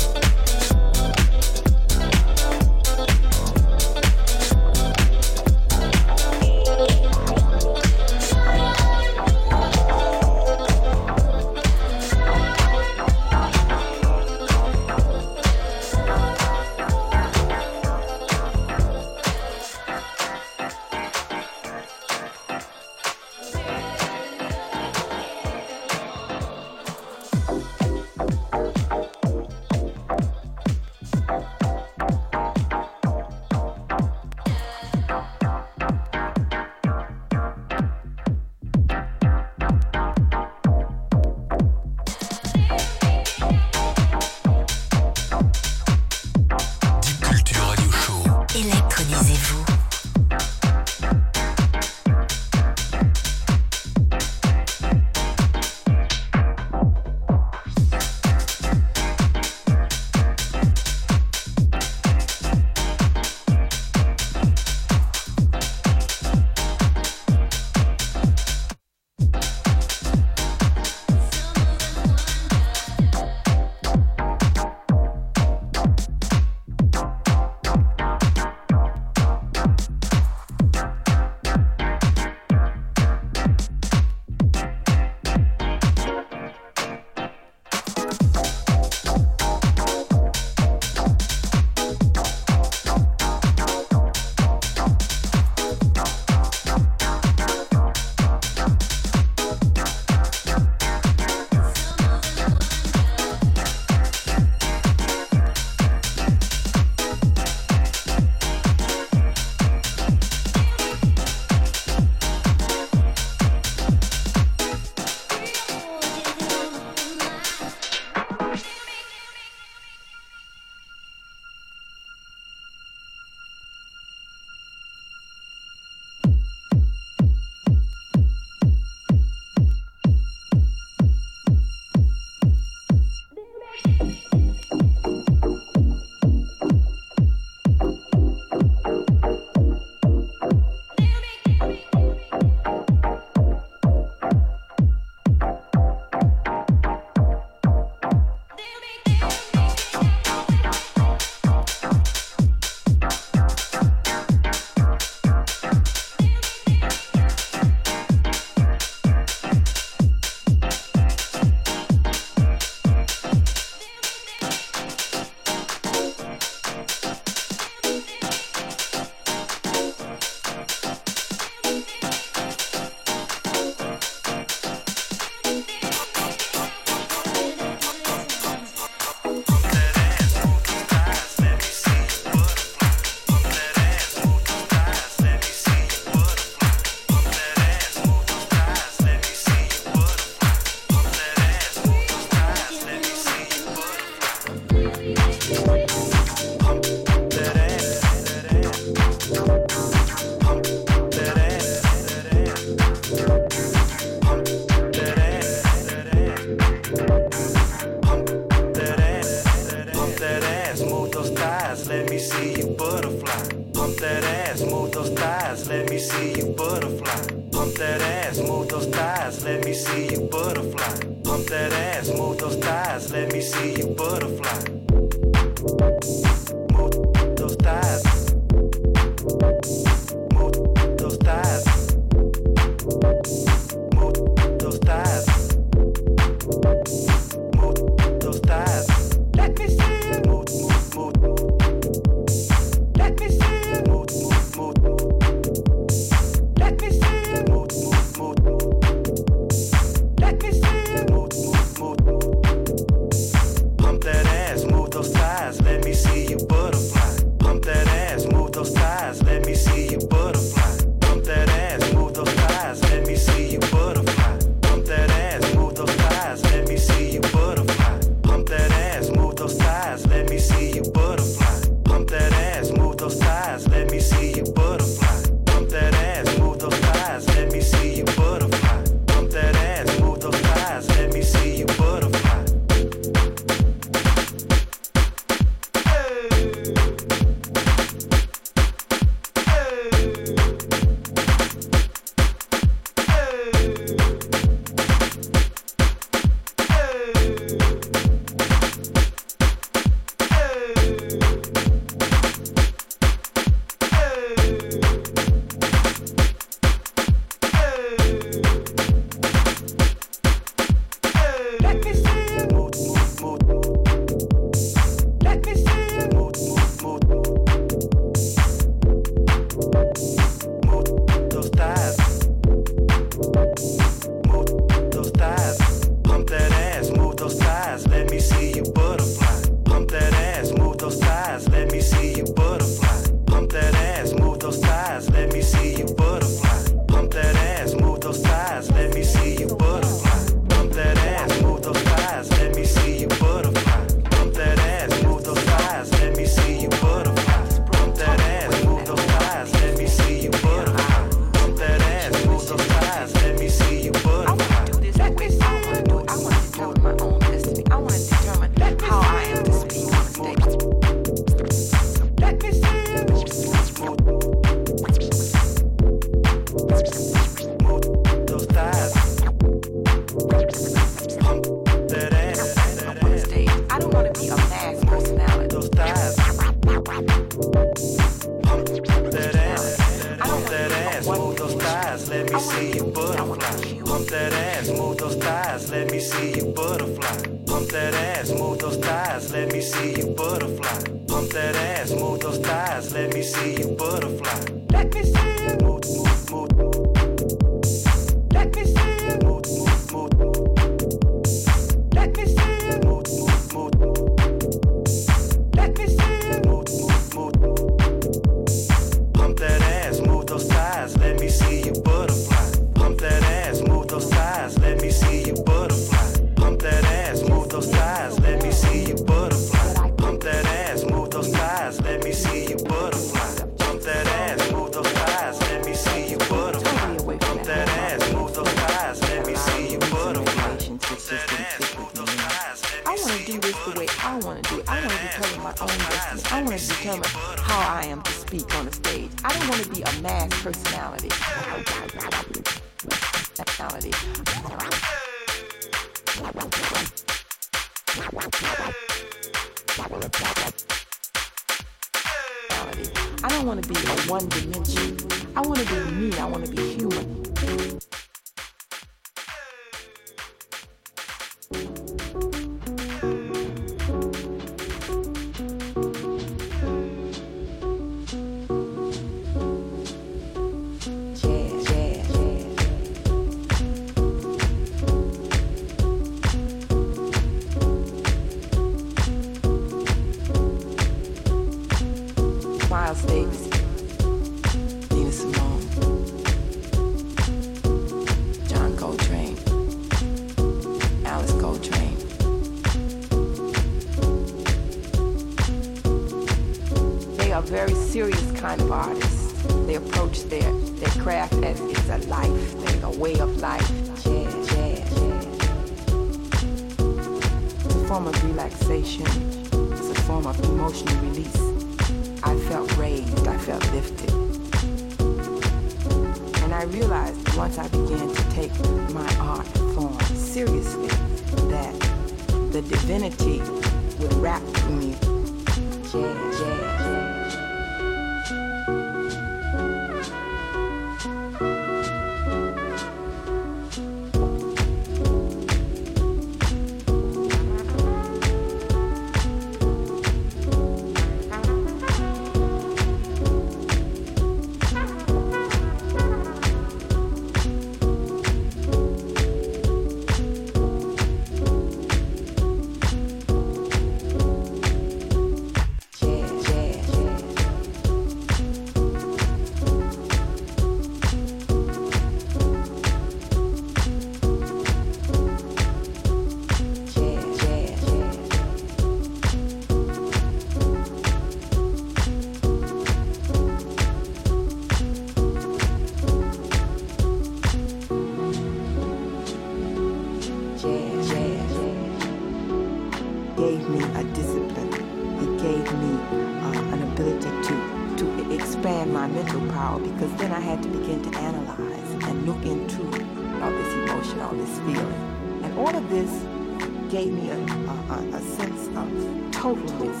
totalness. 599.54 600.00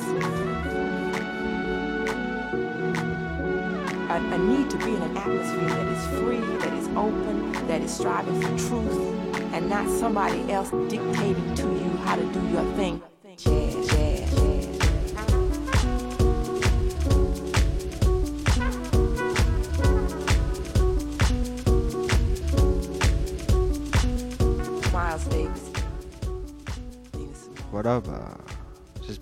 A, 4.10 4.34
a 4.34 4.38
need 4.38 4.70
to 4.70 4.78
be 4.78 4.94
in 4.94 5.02
an 5.02 5.16
atmosphere 5.16 5.68
that 5.68 5.86
is 5.86 6.06
free, 6.20 6.40
that 6.58 6.72
is 6.74 6.88
open, 6.88 7.52
that 7.66 7.80
is 7.80 7.92
striving 7.92 8.40
for 8.40 8.68
truth, 8.68 9.52
and 9.52 9.68
not 9.68 9.88
somebody 9.88 10.50
else 10.52 10.70
dictating 10.88 11.54
to 11.54 11.62
you 11.62 11.90
how 12.04 12.16
to 12.16 12.24
do 12.32 12.48
your 12.48 12.64
thing. 12.74 12.99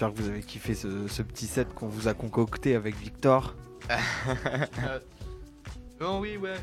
J'espère 0.09 0.13
que 0.13 0.23
vous 0.23 0.29
avez 0.29 0.43
kiffé 0.43 0.75
ce, 0.75 1.09
ce 1.09 1.23
petit 1.23 1.47
set 1.47 1.73
qu'on 1.75 1.89
vous 1.89 2.09
a 2.09 2.15
concocté 2.15 2.75
avec 2.75 2.97
Victor. 2.97 3.55
Bon, 5.99 6.21
oui, 6.21 6.37
ouais. 6.37 6.55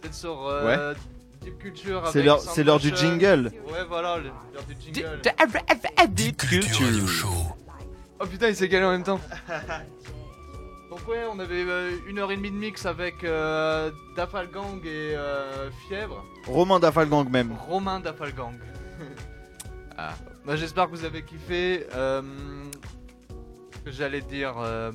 Peut-être 0.00 0.14
sur 0.14 0.46
euh, 0.46 0.94
Deep 1.42 1.58
Culture. 1.58 2.02
C'est 2.12 2.22
l'heure- 2.22 2.40
Sound 2.40 2.54
c'est 2.54 2.64
l'heure 2.64 2.78
du 2.80 2.94
jingle. 2.94 3.52
Ouais, 3.66 3.84
voilà, 3.88 4.18
l'heure 4.18 4.64
du 4.68 4.76
jingle. 4.80 5.20
Deep 6.08 6.36
Culture. 6.36 7.56
Oh 8.20 8.26
putain, 8.26 8.48
il 8.48 8.56
s'est 8.56 8.68
calé 8.68 8.84
en 8.84 8.92
même 8.92 9.02
temps. 9.04 9.20
Donc, 10.90 11.08
ouais, 11.08 11.24
on 11.32 11.38
avait 11.40 11.64
euh, 11.66 11.90
une 12.06 12.18
heure 12.20 12.30
et 12.30 12.36
demie 12.36 12.50
de 12.52 12.56
mix 12.56 12.86
avec 12.86 13.24
euh, 13.24 13.90
Dafalgang 14.16 14.80
et 14.84 15.16
euh, 15.16 15.70
Fièvre. 15.88 16.24
Romain 16.46 16.78
Dafalgang 16.78 17.28
même. 17.28 17.52
Romain 17.68 17.98
Dafalgang. 17.98 18.54
ah. 19.98 20.14
Bah, 20.46 20.56
J'espère 20.56 20.86
que 20.86 20.90
vous 20.96 21.04
avez 21.04 21.22
kiffé. 21.22 21.86
euh, 21.94 22.22
que 23.84 23.90
J'allais 23.90 24.20
dire. 24.20 24.54
euh, 24.58 24.92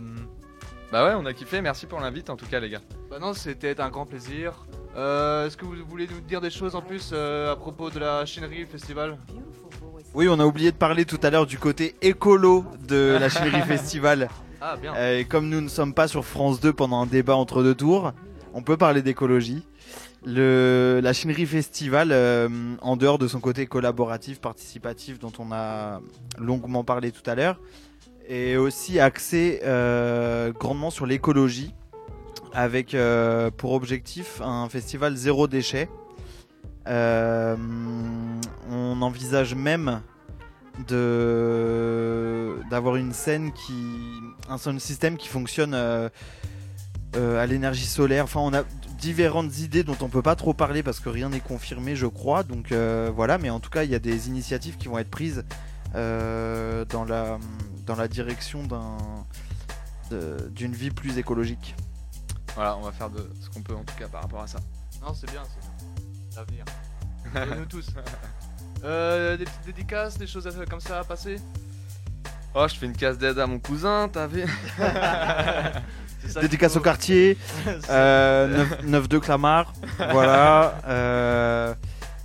Bah 0.91 1.05
ouais, 1.05 1.13
on 1.17 1.25
a 1.25 1.33
kiffé. 1.33 1.61
Merci 1.61 1.85
pour 1.85 1.99
l'invite 1.99 2.29
en 2.29 2.35
tout 2.35 2.45
cas, 2.47 2.59
les 2.59 2.69
gars. 2.69 2.81
Bah 3.09 3.17
non, 3.19 3.33
c'était 3.33 3.79
un 3.79 3.89
grand 3.89 4.05
plaisir. 4.05 4.65
Euh, 4.95 5.45
Est-ce 5.47 5.57
que 5.57 5.65
vous 5.65 5.75
voulez 5.87 6.07
nous 6.11 6.21
dire 6.21 6.41
des 6.41 6.49
choses 6.49 6.75
en 6.75 6.81
plus 6.81 7.11
euh, 7.13 7.51
à 7.51 7.55
propos 7.55 7.89
de 7.89 7.99
la 7.99 8.25
Chinerie 8.25 8.65
Festival? 8.65 9.17
Oui, 10.15 10.27
on 10.27 10.39
a 10.39 10.45
oublié 10.45 10.71
de 10.71 10.77
parler 10.77 11.05
tout 11.05 11.19
à 11.21 11.29
l'heure 11.29 11.45
du 11.45 11.59
côté 11.59 11.95
écolo 12.01 12.65
de 12.87 13.17
la 13.19 13.29
Chinerie 13.29 13.61
Festival. 13.61 14.29
Ah, 14.61 14.75
bien. 14.75 14.93
Euh, 14.95 15.19
et 15.19 15.25
comme 15.25 15.47
nous 15.49 15.61
ne 15.61 15.67
sommes 15.69 15.93
pas 15.93 16.07
sur 16.07 16.25
France 16.25 16.59
2 16.59 16.73
pendant 16.73 17.01
un 17.01 17.05
débat 17.05 17.35
entre 17.35 17.61
deux 17.63 17.75
tours, 17.75 18.11
on 18.53 18.63
peut 18.63 18.75
parler 18.77 19.01
d'écologie. 19.03 19.63
La 20.25 21.13
Chinerie 21.13 21.45
Festival, 21.45 22.09
euh, 22.11 22.49
en 22.81 22.97
dehors 22.97 23.19
de 23.19 23.27
son 23.27 23.39
côté 23.39 23.67
collaboratif, 23.67 24.41
participatif, 24.41 25.17
dont 25.17 25.31
on 25.39 25.53
a 25.53 26.01
longuement 26.37 26.83
parlé 26.83 27.11
tout 27.11 27.27
à 27.29 27.35
l'heure, 27.35 27.57
est 28.27 28.57
aussi 28.57 28.99
axé 28.99 29.61
euh, 29.63 30.51
grandement 30.51 30.89
sur 30.89 31.05
l'écologie, 31.05 31.73
avec 32.53 32.93
euh, 32.93 33.49
pour 33.49 33.71
objectif 33.71 34.41
un 34.41 34.67
festival 34.67 35.15
zéro 35.15 35.47
déchet. 35.47 35.87
On 36.85 37.57
envisage 39.01 39.55
même 39.55 40.01
d'avoir 42.69 42.95
une 42.95 43.13
scène 43.13 43.53
qui 43.53 43.73
un 44.49 44.57
sound 44.57 44.79
système 44.79 45.17
qui 45.17 45.27
fonctionne 45.27 45.75
à 47.15 47.45
l'énergie 47.45 47.85
solaire. 47.85 48.23
Enfin, 48.23 48.39
on 48.41 48.53
a 48.53 48.63
différentes 48.99 49.57
idées 49.59 49.83
dont 49.83 49.97
on 50.01 50.09
peut 50.09 50.21
pas 50.21 50.35
trop 50.35 50.53
parler 50.53 50.83
parce 50.83 50.99
que 50.99 51.09
rien 51.09 51.29
n'est 51.29 51.39
confirmé, 51.39 51.95
je 51.95 52.05
crois. 52.05 52.43
Donc 52.43 52.71
euh, 52.71 53.11
voilà, 53.13 53.37
mais 53.37 53.49
en 53.49 53.59
tout 53.59 53.69
cas, 53.69 53.83
il 53.83 53.89
y 53.89 53.95
a 53.95 53.99
des 53.99 54.27
initiatives 54.27 54.77
qui 54.77 54.87
vont 54.87 54.99
être 54.99 55.09
prises 55.09 55.43
euh, 55.95 56.85
dans 56.85 57.05
la 57.05 57.39
dans 57.85 57.95
la 57.95 58.07
direction 58.07 58.67
d'une 60.11 60.73
vie 60.73 60.91
plus 60.91 61.17
écologique. 61.17 61.75
Voilà, 62.55 62.77
on 62.77 62.81
va 62.81 62.91
faire 62.91 63.09
de 63.09 63.27
ce 63.41 63.49
qu'on 63.49 63.61
peut 63.61 63.75
en 63.75 63.83
tout 63.83 63.95
cas 63.97 64.07
par 64.07 64.21
rapport 64.21 64.41
à 64.41 64.47
ça. 64.47 64.59
Non, 65.01 65.13
c'est 65.13 65.31
bien, 65.31 65.43
c'est 65.45 66.45
bien. 66.45 66.65
L'avenir. 67.33 67.57
Nous 67.57 67.65
tous. 67.65 67.89
Euh, 68.83 69.37
des 69.37 69.45
petites 69.45 69.65
dédicaces, 69.65 70.17
des 70.17 70.27
choses 70.27 70.47
comme 70.69 70.79
ça 70.79 70.99
à 70.99 71.03
passer? 71.03 71.37
Oh, 72.55 72.65
je 72.67 72.75
fais 72.75 72.85
une 72.87 72.95
casse 72.97 73.17
d'aide 73.17 73.37
à 73.39 73.45
mon 73.45 73.59
cousin, 73.59 74.09
t'as 74.11 74.27
vu? 74.27 74.43
Dédicace 76.41 76.75
au 76.75 76.79
quartier, 76.81 77.37
C'est- 77.65 77.89
euh, 77.89 78.65
9, 78.83 79.07
de 79.09 79.17
Clamart, 79.19 79.73
voilà. 80.11 80.79
euh, 80.87 81.73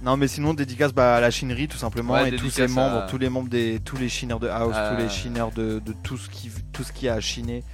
non 0.03 0.17
mais 0.19 0.29
sinon 0.29 0.53
dédicace 0.53 0.93
bah, 0.93 1.17
à 1.17 1.21
la 1.21 1.31
chinerie 1.31 1.67
tout 1.69 1.79
simplement 1.79 2.13
Ouais, 2.15 2.29
et 2.29 2.37
tous 2.37 2.59
les 2.59 2.67
membres, 2.69 2.97
à- 3.05 3.07
tous 3.07 3.17
les 3.19 3.31
membres 3.31 3.49
des 3.49 3.81
tous 3.81 3.97
les 3.97 4.09
chineurs 4.11 4.41
de 4.41 4.49
house, 4.49 4.75
tous 4.75 4.79
Euh. 4.79 4.99
les 4.99 5.09
chineurs 5.09 5.51
de, 5.53 5.79
de 5.79 5.93
tout 6.03 6.19
ce 6.19 6.29
qui 6.29 6.51
tout 6.73 6.83
ce 6.85 6.93
qui 6.93 7.09
a 7.09 7.15
à 7.15 7.21
chiner 7.21 7.65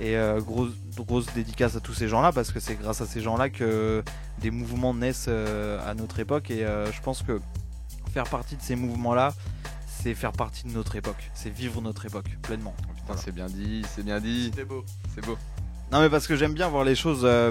et 0.00 0.16
euh, 0.16 0.40
grosse 0.40 0.72
grosse 0.96 1.26
dédicace 1.34 1.76
à 1.76 1.80
tous 1.80 1.94
ces 1.94 2.08
gens 2.08 2.20
là 2.20 2.32
parce 2.32 2.50
que 2.50 2.58
c'est 2.58 2.74
grâce 2.74 3.00
à 3.00 3.06
ces 3.06 3.20
gens 3.20 3.36
là 3.36 3.48
que 3.48 4.02
des 4.40 4.50
mouvements 4.50 4.92
naissent 4.94 5.26
euh, 5.28 5.78
à 5.88 5.94
notre 5.94 6.18
époque 6.18 6.50
et 6.50 6.64
euh, 6.64 6.90
je 6.90 7.00
pense 7.00 7.22
que 7.22 7.40
faire 8.12 8.24
partie 8.24 8.56
de 8.56 8.62
ces 8.62 8.74
mouvements 8.74 9.14
là 9.14 9.32
c'est 9.86 10.14
faire 10.14 10.32
partie 10.32 10.64
de 10.64 10.70
notre 10.72 10.94
époque, 10.96 11.30
c'est 11.34 11.50
vivre 11.50 11.80
notre 11.80 12.06
époque 12.06 12.26
pleinement. 12.42 12.72
Putain, 12.96 13.16
c'est 13.20 13.32
bien 13.34 13.46
dit, 13.46 13.82
c'est 13.96 14.04
bien 14.04 14.20
dit. 14.20 14.44
C'était 14.44 14.64
beau. 14.64 14.84
C'est 15.12 15.24
beau. 15.26 15.36
Non 15.90 16.00
mais 16.00 16.10
parce 16.10 16.26
que 16.26 16.36
j'aime 16.36 16.52
bien 16.52 16.68
voir 16.68 16.84
les 16.84 16.94
choses 16.94 17.22
euh, 17.24 17.50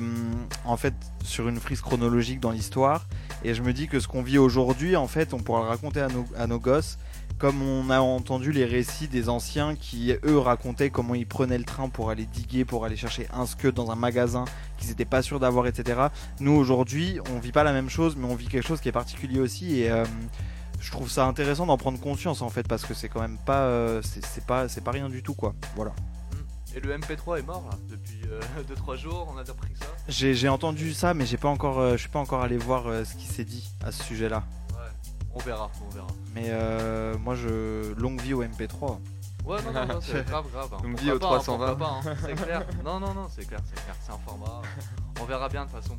en 0.64 0.78
fait 0.78 0.94
sur 1.24 1.50
une 1.50 1.60
frise 1.60 1.82
chronologique 1.82 2.40
dans 2.40 2.52
l'histoire. 2.52 3.08
Et 3.44 3.56
je 3.56 3.64
me 3.64 3.74
dis 3.74 3.88
que 3.88 4.00
ce 4.00 4.08
qu'on 4.08 4.22
vit 4.22 4.38
aujourd'hui 4.38 4.96
en 4.96 5.08
fait 5.08 5.34
on 5.34 5.40
pourra 5.40 5.62
le 5.62 5.68
raconter 5.68 6.02
à 6.02 6.08
nos, 6.08 6.26
à 6.38 6.46
gosses 6.46 7.00
comme 7.40 7.64
on 7.64 7.90
a 7.90 8.00
entendu 8.00 8.52
les 8.52 8.66
récits 8.66 9.08
des 9.08 9.30
anciens 9.30 9.76
qui 9.76 10.14
eux 10.24 10.38
racontaient 10.38 10.92
comment 10.92 11.16
ils 11.16 11.26
prenaient 11.26 11.58
le 11.58 11.64
train 11.64 11.90
pour 11.90 12.12
aller 12.12 12.26
diguer, 12.26 12.64
pour 12.64 12.86
aller 12.86 12.96
chercher 12.96 13.28
un 13.34 13.48
scud 13.48 13.74
dans 13.74 13.90
un 13.90 13.96
magasin 13.96 14.46
qu'ils 14.78 14.90
n'étaient 14.90 15.06
pas 15.06 15.24
sûrs 15.24 15.40
d'avoir 15.40 15.66
etc. 15.66 16.00
Nous 16.40 16.52
aujourd'hui 16.52 17.20
on 17.34 17.40
vit 17.40 17.52
pas 17.52 17.64
la 17.64 17.74
même 17.74 17.90
chose 17.90 18.16
mais 18.18 18.26
on 18.26 18.36
vit 18.36 18.48
quelque 18.48 18.68
chose 18.68 18.82
qui 18.82 18.90
est 18.90 18.92
particulier 18.92 19.40
aussi. 19.40 19.80
Et 19.80 19.90
euh, 19.90 20.06
je 20.80 20.92
trouve 20.92 21.10
ça 21.10 21.26
intéressant 21.26 21.66
d'en 21.66 21.78
prendre 21.78 22.00
conscience 22.00 22.44
en 22.44 22.50
fait 22.50 22.68
parce 22.68 22.86
que 22.86 22.94
c'est 22.94 23.10
quand 23.10 23.22
même 23.22 23.40
pas 23.48 23.62
euh, 23.62 24.02
c'est 24.04 24.46
pas 24.46 24.68
c'est 24.68 24.84
pas 24.84 24.92
rien 24.92 25.10
du 25.10 25.24
tout 25.24 25.34
quoi. 25.34 25.56
Voilà 25.76 25.94
Et 26.76 26.80
le 26.80 26.96
MP3 26.98 27.40
est 27.40 27.44
mort 27.44 27.64
là, 27.72 27.78
depuis 27.90 28.22
2-3 28.76 28.96
jours, 28.98 29.28
on 29.34 29.38
a 29.38 29.42
appris 29.42 29.74
ça. 29.80 29.86
J'ai 30.08 30.34
j'ai 30.36 30.50
entendu 30.50 30.94
ça, 30.94 31.14
mais 31.14 31.26
j'ai 31.26 31.38
pas 31.38 31.48
encore, 31.50 31.80
euh, 31.80 31.94
je 31.94 31.98
suis 31.98 32.10
pas 32.10 32.20
encore 32.20 32.42
allé 32.42 32.58
voir 32.58 32.88
euh, 32.88 33.04
ce 33.04 33.16
qui 33.16 33.26
s'est 33.26 33.46
dit 33.46 33.70
à 33.84 33.92
ce 33.92 34.04
sujet-là. 34.04 34.44
Ouais, 34.72 34.78
on 35.34 35.40
verra, 35.40 35.72
on 35.86 35.90
verra. 35.94 36.08
Mais 36.36 36.48
euh, 36.50 37.18
moi, 37.18 37.36
je 37.36 37.94
longue 38.00 38.22
vie 38.22 38.34
au 38.34 38.44
MP3. 38.44 39.00
Ouais, 39.46 39.58
non, 39.64 39.72
non, 39.72 39.86
non, 39.94 40.00
c'est 40.02 40.26
grave, 40.28 40.46
grave. 40.52 40.70
hein. 40.74 40.78
Pourquoi 40.82 41.02
vie 41.02 41.12
au 41.12 41.20
pas, 41.20 41.26
hein, 41.28 41.40
320. 41.40 41.68
pourquoi 41.68 41.88
pas, 42.04 42.10
hein, 42.12 42.16
c'est 42.26 42.36
clair. 42.44 42.66
Non, 42.84 43.00
non, 43.00 43.14
non, 43.14 43.28
c'est 43.34 43.46
clair, 43.48 43.62
c'est 43.66 43.82
clair. 43.82 43.96
C'est 44.06 44.12
un 44.12 44.18
format. 44.20 44.62
On 45.22 45.26
verra 45.26 45.48
bien 45.50 45.66
de 45.66 45.72
toute 45.72 45.82
façon. 45.82 45.98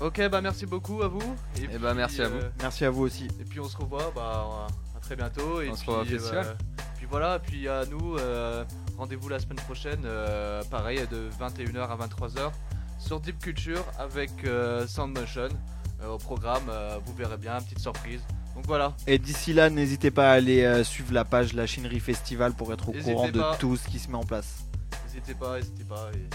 Ok, 0.00 0.20
bah 0.30 0.40
merci 0.40 0.66
beaucoup 0.66 1.02
à 1.02 1.08
vous. 1.08 1.20
Et, 1.60 1.68
Eh 1.72 1.78
bah, 1.78 1.94
merci 1.94 2.22
à 2.22 2.28
vous. 2.28 2.40
Merci 2.60 2.84
à 2.86 2.90
vous 2.90 3.02
aussi. 3.02 3.28
Et 3.38 3.44
puis 3.44 3.60
on 3.60 3.68
se 3.68 3.76
revoit 3.76 4.10
bah, 4.16 4.66
à 4.96 5.00
très 5.00 5.14
bientôt. 5.14 5.60
Et 5.60 5.68
On 5.70 5.76
se 5.76 5.82
puis, 5.82 5.90
revoit 5.90 6.02
au 6.02 6.06
festival. 6.06 6.46
euh, 6.46 6.54
puis 6.96 7.06
voilà, 7.08 7.38
puis 7.38 7.68
à 7.68 7.84
nous, 7.84 8.16
euh, 8.16 8.64
rendez-vous 9.02 9.28
la 9.28 9.40
semaine 9.40 9.58
prochaine, 9.58 10.02
euh, 10.04 10.62
pareil, 10.70 11.00
de 11.10 11.28
21h 11.40 11.88
à 11.88 11.96
23h 11.96 12.52
sur 13.00 13.18
Deep 13.18 13.36
Culture 13.40 13.84
avec 13.98 14.30
euh, 14.44 14.86
Sound 14.86 15.18
Motion. 15.18 15.48
Euh, 16.02 16.10
au 16.10 16.18
programme, 16.18 16.62
euh, 16.68 17.00
vous 17.04 17.12
verrez 17.14 17.36
bien, 17.36 17.60
petite 17.60 17.80
surprise. 17.80 18.20
Donc 18.54 18.64
voilà. 18.68 18.94
Et 19.08 19.18
d'ici 19.18 19.52
là, 19.52 19.70
n'hésitez 19.70 20.12
pas 20.12 20.30
à 20.30 20.34
aller 20.34 20.62
euh, 20.62 20.84
suivre 20.84 21.12
la 21.12 21.24
page 21.24 21.52
La 21.52 21.66
Chinerie 21.66 21.98
Festival 21.98 22.52
pour 22.52 22.72
être 22.72 22.90
au 22.90 22.92
courant 22.92 23.28
de 23.28 23.42
tout 23.58 23.76
ce 23.76 23.88
qui 23.88 23.98
se 23.98 24.08
met 24.08 24.16
en 24.16 24.22
place. 24.22 24.66
N'hésitez 25.06 25.34
pas, 25.34 25.56
n'hésitez 25.56 25.84
pas. 25.84 26.10
Et... 26.14 26.28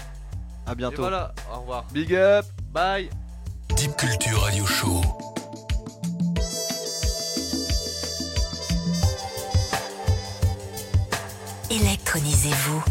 À 0.70 0.74
bientôt. 0.74 0.96
Et 0.96 1.08
voilà, 1.08 1.32
au 1.50 1.60
revoir. 1.60 1.86
Big 1.90 2.14
up 2.14 2.44
Bye 2.70 3.08
Deep 3.76 3.96
Culture 3.96 4.42
Radio 4.42 4.66
Show. 4.66 5.00
Électronisez-vous. 11.80 12.82